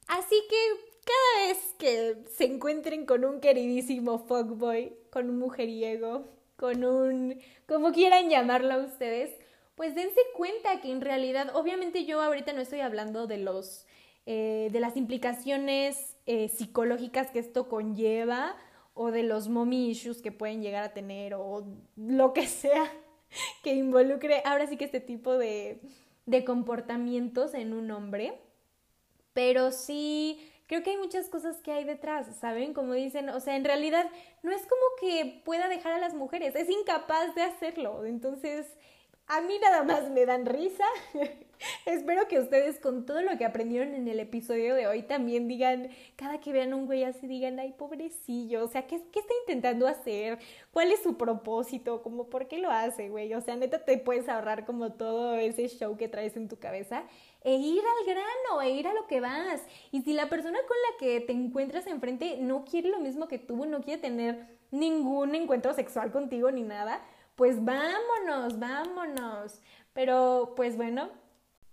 Así 0.08 0.38
que 0.50 0.56
cada 1.04 1.48
vez 1.48 1.76
que 1.78 2.24
se 2.34 2.46
encuentren 2.46 3.06
con 3.06 3.26
un 3.26 3.41
queridísimo 3.41 4.20
fuckboy, 4.20 4.96
con 5.12 5.30
un 5.30 5.38
mujeriego, 5.38 6.30
con 6.56 6.86
un... 6.86 7.41
como 7.68 7.91
quieran 7.91 8.30
llamarlo 8.30 8.86
ustedes, 8.86 9.36
pues 9.76 9.94
dense 9.94 10.20
cuenta 10.36 10.80
que 10.82 10.92
en 10.92 11.02
realidad, 11.02 11.56
obviamente 11.56 12.06
yo 12.06 12.22
ahorita 12.22 12.54
no 12.54 12.62
estoy 12.62 12.80
hablando 12.80 13.28
de 13.28 13.38
los, 13.38 13.86
eh, 14.26 14.70
de 14.72 14.80
las 14.80 14.96
implicaciones 14.98 16.16
eh, 16.26 16.48
psicológicas 16.48 17.32
que 17.32 17.40
esto 17.40 17.68
conlleva 17.68 18.56
o 18.94 19.12
de 19.12 19.24
los 19.24 19.50
mommy 19.50 19.90
issues 19.90 20.22
que 20.22 20.32
pueden 20.32 20.62
llegar 20.62 20.84
a 20.84 20.94
tener 20.94 21.34
o 21.34 21.68
lo 21.98 22.34
que 22.34 22.48
sea 22.48 22.92
que 23.64 23.74
involucre 23.74 24.42
ahora 24.46 24.68
sí 24.68 24.78
que 24.78 24.86
este 24.86 25.02
tipo 25.02 25.38
de, 25.38 25.82
de 26.26 26.46
comportamientos 26.46 27.54
en 27.54 27.74
un 27.74 27.92
hombre, 27.92 28.40
pero 29.34 29.72
sí 29.72 30.40
creo 30.68 30.82
que 30.84 30.92
hay 30.92 30.98
muchas 30.98 31.30
cosas 31.30 31.58
que 31.58 31.72
hay 31.72 31.84
detrás, 31.84 32.28
¿saben? 32.38 32.74
Como 32.74 32.94
dicen, 32.94 33.30
o 33.30 33.40
sea, 33.40 33.56
en 33.56 33.66
realidad 33.66 34.10
no 34.42 34.52
es 34.52 34.62
como 34.64 34.82
que 35.00 35.42
pueda 35.44 35.68
dejar 35.68 35.94
a 35.94 36.00
las 36.00 36.14
mujeres, 36.14 36.56
es 36.56 36.70
incapaz 36.70 37.36
de 37.36 37.44
hacerlo. 37.44 38.06
Entonces, 38.06 38.66
a 39.28 39.42
mí 39.42 39.58
nada 39.60 39.84
más 39.84 40.10
me 40.10 40.26
dan 40.26 40.46
risa 40.46 40.86
Espero 41.86 42.28
que 42.28 42.40
ustedes 42.40 42.80
con 42.80 43.06
todo 43.06 43.22
lo 43.22 43.38
que 43.38 43.46
aprendieron 43.46 43.94
en 43.96 44.08
el 44.08 44.20
episodio 44.20 44.76
de 44.76 44.88
hoy 44.88 45.04
también 45.04 45.48
digan, 45.48 45.90
cada 46.16 46.40
que 46.40 46.52
vean 46.52 46.74
un 46.74 46.86
güey 46.86 47.04
así 47.04 47.28
digan, 47.28 47.60
ay, 47.60 47.74
pobrecillo, 47.74 48.64
o 48.64 48.68
sea, 48.68 48.88
¿qué, 48.88 49.02
¿qué, 49.12 49.20
está 49.20 49.34
intentando 49.42 49.88
hacer? 49.88 50.40
¿Cuál 50.72 50.92
es 50.92 51.02
su 51.02 51.18
propósito? 51.18 52.02
Como, 52.02 52.30
¿por 52.30 52.48
qué 52.48 52.60
lo 52.60 52.72
hace, 52.72 53.10
güey? 53.10 53.34
O 53.34 53.42
sea, 53.42 53.56
neta 53.56 53.84
te 53.84 53.98
puedes 53.98 54.28
ahorrar 54.30 54.66
como 54.66 54.94
todo 54.94 55.36
ese 55.36 55.68
show 55.68 55.98
que 55.98 56.08
traes 56.08 56.36
en 56.36 56.48
tu 56.48 56.58
cabeza 56.58 57.04
e 57.44 57.56
ir 57.56 57.82
al 57.82 58.06
grano, 58.06 58.62
e 58.62 58.72
ir 58.72 58.88
a 58.88 58.94
lo 58.94 59.08
que 59.08 59.22
vas. 59.22 59.62
Y 59.92 60.02
si 60.02 60.14
la 60.14 60.30
persona 60.30 60.60
con 60.68 60.78
la 60.90 60.98
que 60.98 61.22
te 61.22 61.34
encuentras 61.34 61.88
enfrente 61.88 62.38
no 62.40 62.66
quiere 62.66 62.90
lo 62.90 63.00
mismo 63.00 63.28
que 63.28 63.40
tú, 63.40 63.66
no 63.66 63.82
quiere 63.82 64.02
tener 64.02 64.48
ningún 64.72 65.36
encuentro 65.36 65.74
sexual 65.74 66.12
contigo 66.12 66.52
ni 66.52 66.64
nada, 66.64 67.02
pues 67.36 67.63
vámonos, 67.63 68.60
vámonos. 68.60 69.62
Pero 69.93 70.54
pues 70.56 70.78
bueno, 70.78 71.10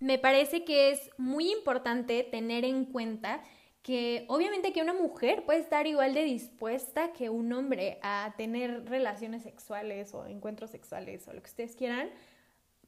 me 0.00 0.18
parece 0.18 0.64
que 0.64 0.90
es 0.90 1.10
muy 1.18 1.50
importante 1.50 2.24
tener 2.24 2.64
en 2.64 2.84
cuenta 2.84 3.42
que 3.82 4.26
obviamente 4.28 4.72
que 4.72 4.82
una 4.82 4.94
mujer 4.94 5.44
puede 5.44 5.60
estar 5.60 5.86
igual 5.86 6.14
de 6.14 6.22
dispuesta 6.22 7.12
que 7.12 7.30
un 7.30 7.52
hombre 7.52 7.98
a 8.02 8.34
tener 8.36 8.88
relaciones 8.88 9.42
sexuales 9.42 10.14
o 10.14 10.26
encuentros 10.26 10.70
sexuales 10.70 11.26
o 11.26 11.32
lo 11.32 11.42
que 11.42 11.50
ustedes 11.50 11.74
quieran, 11.74 12.10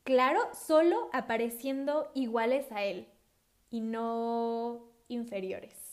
claro, 0.05 0.41
solo 0.55 1.09
apareciendo 1.13 2.11
iguales 2.15 2.71
a 2.71 2.85
él 2.85 3.09
y 3.71 3.81
no 3.81 4.89
inferiores. 5.09 5.84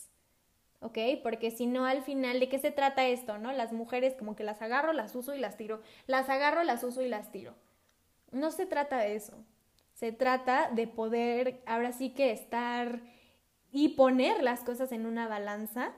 ¿Ok? 0.82 0.98
Porque 1.22 1.50
si 1.50 1.66
no, 1.66 1.84
al 1.84 2.02
final, 2.02 2.40
¿de 2.40 2.48
qué 2.48 2.58
se 2.58 2.72
trata 2.72 3.06
esto, 3.06 3.38
no? 3.38 3.52
Las 3.52 3.72
mujeres 3.72 4.14
como 4.14 4.36
que 4.36 4.44
las 4.44 4.60
agarro, 4.62 4.92
las 4.92 5.14
uso 5.14 5.34
y 5.34 5.38
las 5.38 5.56
tiro. 5.56 5.80
Las 6.06 6.28
agarro, 6.28 6.64
las 6.64 6.82
uso 6.82 7.02
y 7.02 7.08
las 7.08 7.30
tiro. 7.30 7.54
No 8.32 8.50
se 8.50 8.66
trata 8.66 8.98
de 8.98 9.14
eso. 9.14 9.44
Se 9.94 10.10
trata 10.10 10.70
de 10.72 10.88
poder 10.88 11.62
ahora 11.66 11.92
sí 11.92 12.10
que 12.10 12.32
estar 12.32 13.00
y 13.70 13.90
poner 13.90 14.42
las 14.42 14.60
cosas 14.64 14.92
en 14.92 15.06
una 15.06 15.28
balanza 15.28 15.92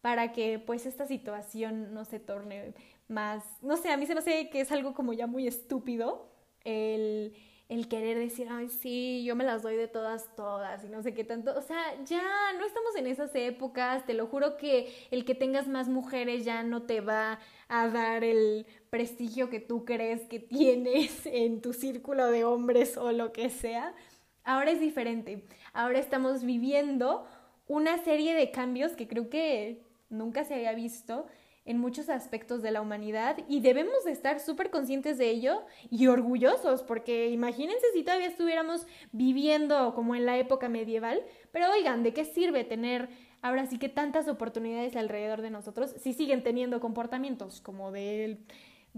para 0.00 0.32
que 0.32 0.58
pues 0.58 0.86
esta 0.86 1.06
situación 1.06 1.94
no 1.94 2.04
se 2.04 2.20
torne 2.20 2.74
más, 3.08 3.44
no 3.62 3.76
sé, 3.76 3.90
a 3.90 3.96
mí 3.96 4.06
se 4.06 4.14
me 4.14 4.20
hace 4.20 4.50
que 4.50 4.60
es 4.60 4.70
algo 4.72 4.94
como 4.94 5.12
ya 5.12 5.26
muy 5.26 5.46
estúpido 5.46 6.28
el 6.64 7.34
el 7.68 7.88
querer 7.88 8.16
decir, 8.16 8.46
ay, 8.50 8.68
sí, 8.68 9.24
yo 9.24 9.34
me 9.34 9.42
las 9.42 9.62
doy 9.62 9.76
de 9.76 9.88
todas, 9.88 10.34
todas, 10.36 10.84
y 10.84 10.88
no 10.88 11.02
sé 11.02 11.14
qué 11.14 11.24
tanto. 11.24 11.52
O 11.56 11.62
sea, 11.62 11.80
ya 12.04 12.22
no 12.58 12.64
estamos 12.64 12.94
en 12.96 13.08
esas 13.08 13.34
épocas, 13.34 14.06
te 14.06 14.14
lo 14.14 14.28
juro 14.28 14.56
que 14.56 14.92
el 15.10 15.24
que 15.24 15.34
tengas 15.34 15.66
más 15.66 15.88
mujeres 15.88 16.44
ya 16.44 16.62
no 16.62 16.82
te 16.82 17.00
va 17.00 17.40
a 17.68 17.88
dar 17.88 18.22
el 18.22 18.66
prestigio 18.90 19.50
que 19.50 19.58
tú 19.58 19.84
crees 19.84 20.22
que 20.28 20.38
tienes 20.38 21.26
en 21.26 21.60
tu 21.60 21.72
círculo 21.72 22.26
de 22.26 22.44
hombres 22.44 22.96
o 22.96 23.10
lo 23.10 23.32
que 23.32 23.50
sea. 23.50 23.94
Ahora 24.44 24.70
es 24.70 24.80
diferente. 24.80 25.44
Ahora 25.72 25.98
estamos 25.98 26.44
viviendo 26.44 27.26
una 27.66 27.98
serie 28.04 28.34
de 28.34 28.52
cambios 28.52 28.92
que 28.92 29.08
creo 29.08 29.28
que 29.28 29.82
nunca 30.08 30.44
se 30.44 30.54
había 30.54 30.72
visto 30.72 31.26
en 31.66 31.78
muchos 31.78 32.08
aspectos 32.08 32.62
de 32.62 32.70
la 32.70 32.80
humanidad 32.80 33.36
y 33.48 33.60
debemos 33.60 34.04
de 34.04 34.12
estar 34.12 34.40
súper 34.40 34.70
conscientes 34.70 35.18
de 35.18 35.28
ello 35.30 35.64
y 35.90 36.06
orgullosos, 36.06 36.82
porque 36.82 37.30
imagínense 37.30 37.84
si 37.92 38.02
todavía 38.02 38.28
estuviéramos 38.28 38.86
viviendo 39.12 39.92
como 39.94 40.14
en 40.14 40.24
la 40.24 40.38
época 40.38 40.68
medieval, 40.68 41.22
pero 41.52 41.70
oigan, 41.72 42.02
¿de 42.02 42.14
qué 42.14 42.24
sirve 42.24 42.64
tener 42.64 43.08
ahora 43.42 43.66
sí 43.66 43.78
que 43.78 43.88
tantas 43.88 44.28
oportunidades 44.28 44.96
alrededor 44.96 45.42
de 45.42 45.50
nosotros 45.50 45.94
si 45.98 46.12
siguen 46.12 46.42
teniendo 46.42 46.80
comportamientos 46.80 47.60
como 47.60 47.90
del 47.90 48.38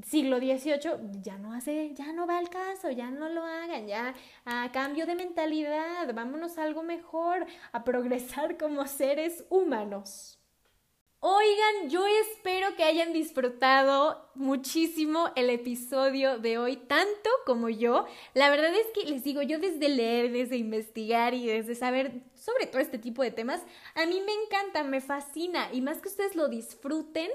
siglo 0.05 0.39
XVIII? 0.39 1.23
Ya 1.23 1.39
no 1.39 1.55
hace, 1.55 1.95
ya 1.95 2.13
no 2.13 2.27
va 2.27 2.39
al 2.39 2.51
caso, 2.51 2.91
ya 2.91 3.11
no 3.11 3.29
lo 3.31 3.45
hagan, 3.45 3.87
ya 3.87 4.15
a 4.45 4.71
cambio 4.73 5.07
de 5.07 5.15
mentalidad, 5.15 6.15
vámonos 6.15 6.59
a 6.59 6.65
algo 6.65 6.83
mejor, 6.83 7.47
a 7.73 7.83
progresar 7.83 8.59
como 8.59 8.87
seres 8.87 9.47
humanos. 9.49 10.38
Oigan, 11.21 11.91
yo 11.91 12.07
espero 12.07 12.77
que 12.77 12.85
hayan 12.85 13.13
disfrutado 13.13 14.31
muchísimo 14.37 15.33
el 15.35 15.51
episodio 15.51 16.39
de 16.39 16.59
hoy, 16.59 16.77
tanto 16.77 17.29
como 17.45 17.69
yo. 17.69 18.07
La 18.35 18.51
verdad 18.51 18.73
es 18.73 18.87
que 18.95 19.11
les 19.11 19.25
digo, 19.25 19.43
yo 19.43 19.59
desde 19.59 19.89
leer, 19.89 20.31
desde 20.31 20.57
investigar 20.57 21.35
y 21.35 21.49
desde 21.49 21.75
saber 21.75 22.23
sobre 22.37 22.67
todo 22.67 22.81
este 22.81 22.99
tipo 22.99 23.25
de 23.25 23.33
temas, 23.33 23.61
a 23.97 24.07
mí 24.07 24.23
me 24.25 24.33
encanta, 24.33 24.85
me 24.85 25.01
fascina 25.01 25.71
y 25.73 25.81
más 25.81 26.01
que 26.01 26.09
ustedes 26.09 26.37
lo 26.37 26.47
disfruten 26.47 27.29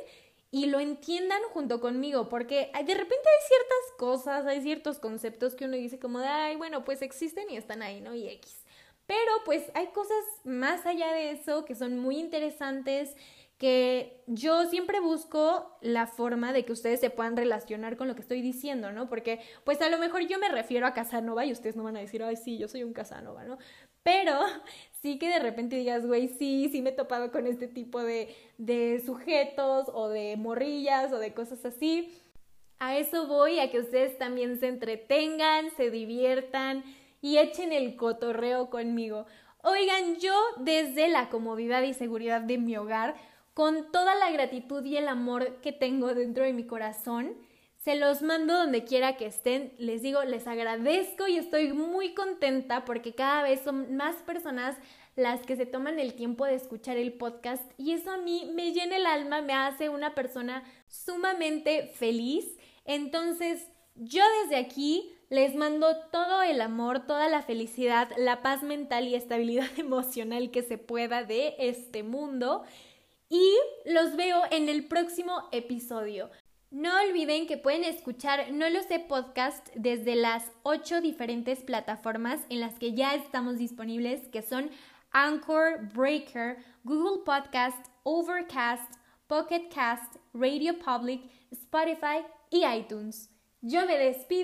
y 0.50 0.68
lo 0.68 0.80
entiendan 0.80 1.42
junto 1.52 1.82
conmigo, 1.82 2.30
porque 2.30 2.72
de 2.72 2.94
repente 2.94 2.96
hay 2.96 3.48
ciertas 3.48 3.98
cosas, 3.98 4.46
hay 4.46 4.62
ciertos 4.62 5.00
conceptos 5.00 5.56
que 5.56 5.66
uno 5.66 5.76
dice 5.76 6.00
como 6.00 6.20
de, 6.20 6.28
ay, 6.28 6.56
bueno, 6.56 6.86
pues 6.86 7.02
existen 7.02 7.50
y 7.50 7.58
están 7.58 7.82
ahí, 7.82 8.00
¿no? 8.00 8.16
Y 8.16 8.30
X. 8.30 8.64
Pero 9.06 9.32
pues 9.44 9.64
hay 9.74 9.88
cosas 9.88 10.24
más 10.46 10.86
allá 10.86 11.12
de 11.12 11.32
eso 11.32 11.66
que 11.66 11.76
son 11.76 12.00
muy 12.00 12.18
interesantes 12.18 13.18
que 13.64 14.22
yo 14.28 14.66
siempre 14.66 15.00
busco 15.00 15.78
la 15.80 16.06
forma 16.06 16.52
de 16.52 16.66
que 16.66 16.74
ustedes 16.74 17.00
se 17.00 17.10
puedan 17.10 17.38
relacionar 17.38 17.96
con 17.96 18.10
lo 18.10 18.14
que 18.14 18.20
estoy 18.20 18.42
diciendo, 18.42 18.92
¿no? 18.92 19.08
Porque 19.08 19.40
pues 19.64 19.82
a 19.82 19.88
lo 19.88 19.98
mejor 20.00 20.28
yo 20.28 20.38
me 20.38 20.50
refiero 20.50 20.86
a 20.86 20.94
Casanova 20.94 21.46
y 21.46 21.54
ustedes 21.54 21.78
no 21.78 21.84
van 21.86 21.96
a 21.96 22.02
decir, 22.02 22.22
ay, 22.24 22.36
sí, 22.36 22.58
yo 22.58 22.68
soy 22.68 22.84
un 22.84 22.92
Casanova, 22.92 23.46
¿no? 23.46 23.58
Pero 24.04 24.38
sí 25.02 25.18
que 25.18 25.30
de 25.30 25.40
repente 25.40 25.78
digas, 25.78 26.06
güey, 26.06 26.28
sí, 26.28 26.68
sí 26.74 26.82
me 26.82 26.90
he 26.90 26.94
topado 26.94 27.32
con 27.32 27.48
este 27.48 27.70
tipo 27.70 28.04
de, 28.04 28.36
de 28.58 29.02
sujetos 29.06 29.90
o 29.94 30.10
de 30.10 30.36
morrillas 30.36 31.14
o 31.14 31.18
de 31.18 31.34
cosas 31.34 31.64
así. 31.64 32.14
A 32.80 32.98
eso 32.98 33.28
voy, 33.28 33.60
a 33.62 33.72
que 33.72 33.80
ustedes 33.80 34.18
también 34.18 34.60
se 34.60 34.68
entretengan, 34.68 35.72
se 35.78 35.90
diviertan 35.90 36.84
y 37.22 37.38
echen 37.38 37.72
el 37.72 37.96
cotorreo 37.96 38.70
conmigo. 38.70 39.26
Oigan, 39.64 40.18
yo 40.18 40.38
desde 40.58 41.08
la 41.08 41.30
comodidad 41.30 41.82
y 41.84 41.94
seguridad 41.94 42.42
de 42.42 42.58
mi 42.58 42.76
hogar, 42.76 43.16
con 43.54 43.92
toda 43.92 44.16
la 44.16 44.32
gratitud 44.32 44.84
y 44.86 44.98
el 44.98 45.08
amor 45.08 45.62
que 45.62 45.72
tengo 45.72 46.14
dentro 46.14 46.44
de 46.44 46.54
mi 46.54 46.66
corazón. 46.66 47.36
Se 47.78 47.96
los 47.96 48.22
mando 48.22 48.54
donde 48.54 48.86
quiera 48.86 49.18
que 49.18 49.26
estén. 49.26 49.74
Les 49.78 50.02
digo, 50.02 50.24
les 50.24 50.48
agradezco 50.48 51.28
y 51.28 51.38
estoy 51.38 51.74
muy 51.74 52.14
contenta 52.14 52.86
porque 52.86 53.14
cada 53.14 53.44
vez 53.44 53.62
son 53.62 53.96
más 53.96 54.16
personas 54.24 54.78
las 55.16 55.42
que 55.42 55.56
se 55.56 55.66
toman 55.66 56.00
el 56.00 56.16
tiempo 56.16 56.46
de 56.46 56.56
escuchar 56.56 56.98
el 56.98 57.14
podcast 57.14 57.64
y 57.78 57.92
eso 57.92 58.12
a 58.12 58.18
mí 58.18 58.50
me 58.56 58.72
llena 58.72 58.96
el 58.96 59.06
alma, 59.06 59.42
me 59.42 59.54
hace 59.54 59.90
una 59.90 60.16
persona 60.16 60.64
sumamente 60.88 61.88
feliz. 61.88 62.58
Entonces, 62.86 63.68
yo 63.96 64.24
desde 64.42 64.56
aquí 64.56 65.14
les 65.30 65.56
mando 65.56 65.96
todo 66.12 66.42
el 66.42 66.62
amor, 66.62 67.06
toda 67.06 67.28
la 67.28 67.42
felicidad, 67.42 68.10
la 68.18 68.42
paz 68.42 68.64
mental 68.64 69.08
y 69.08 69.16
estabilidad 69.16 69.68
emocional 69.78 70.52
que 70.52 70.64
se 70.64 70.78
pueda 70.78 71.24
de 71.24 71.56
este 71.60 72.02
mundo 72.02 72.64
y 73.30 73.54
los 73.86 74.16
veo 74.16 74.42
en 74.52 74.70
el 74.70 74.88
próximo 74.88 75.48
episodio. 75.52 76.30
No 76.74 76.90
olviden 77.08 77.46
que 77.46 77.58
pueden 77.58 77.84
escuchar 77.84 78.52
No 78.52 78.68
lo 78.68 78.82
sé 78.82 78.98
podcast 79.00 79.70
desde 79.76 80.16
las 80.16 80.52
ocho 80.64 81.02
diferentes 81.02 81.64
plataformas 81.64 82.40
en 82.50 82.60
las 82.60 82.80
que 82.80 82.94
ya 82.94 83.14
estamos 83.14 83.60
disponibles, 83.60 84.28
que 84.30 84.42
son 84.42 84.72
Anchor, 85.12 85.88
Breaker, 85.94 86.58
Google 86.84 87.24
Podcast, 87.24 87.88
Overcast, 88.02 88.92
Pocket 89.28 89.70
Cast, 89.70 90.16
Radio 90.34 90.80
Public, 90.80 91.22
Spotify 91.52 92.26
y 92.50 92.66
iTunes. 92.66 93.30
Yo 93.62 93.86
me 93.86 93.96
despido 93.98 94.42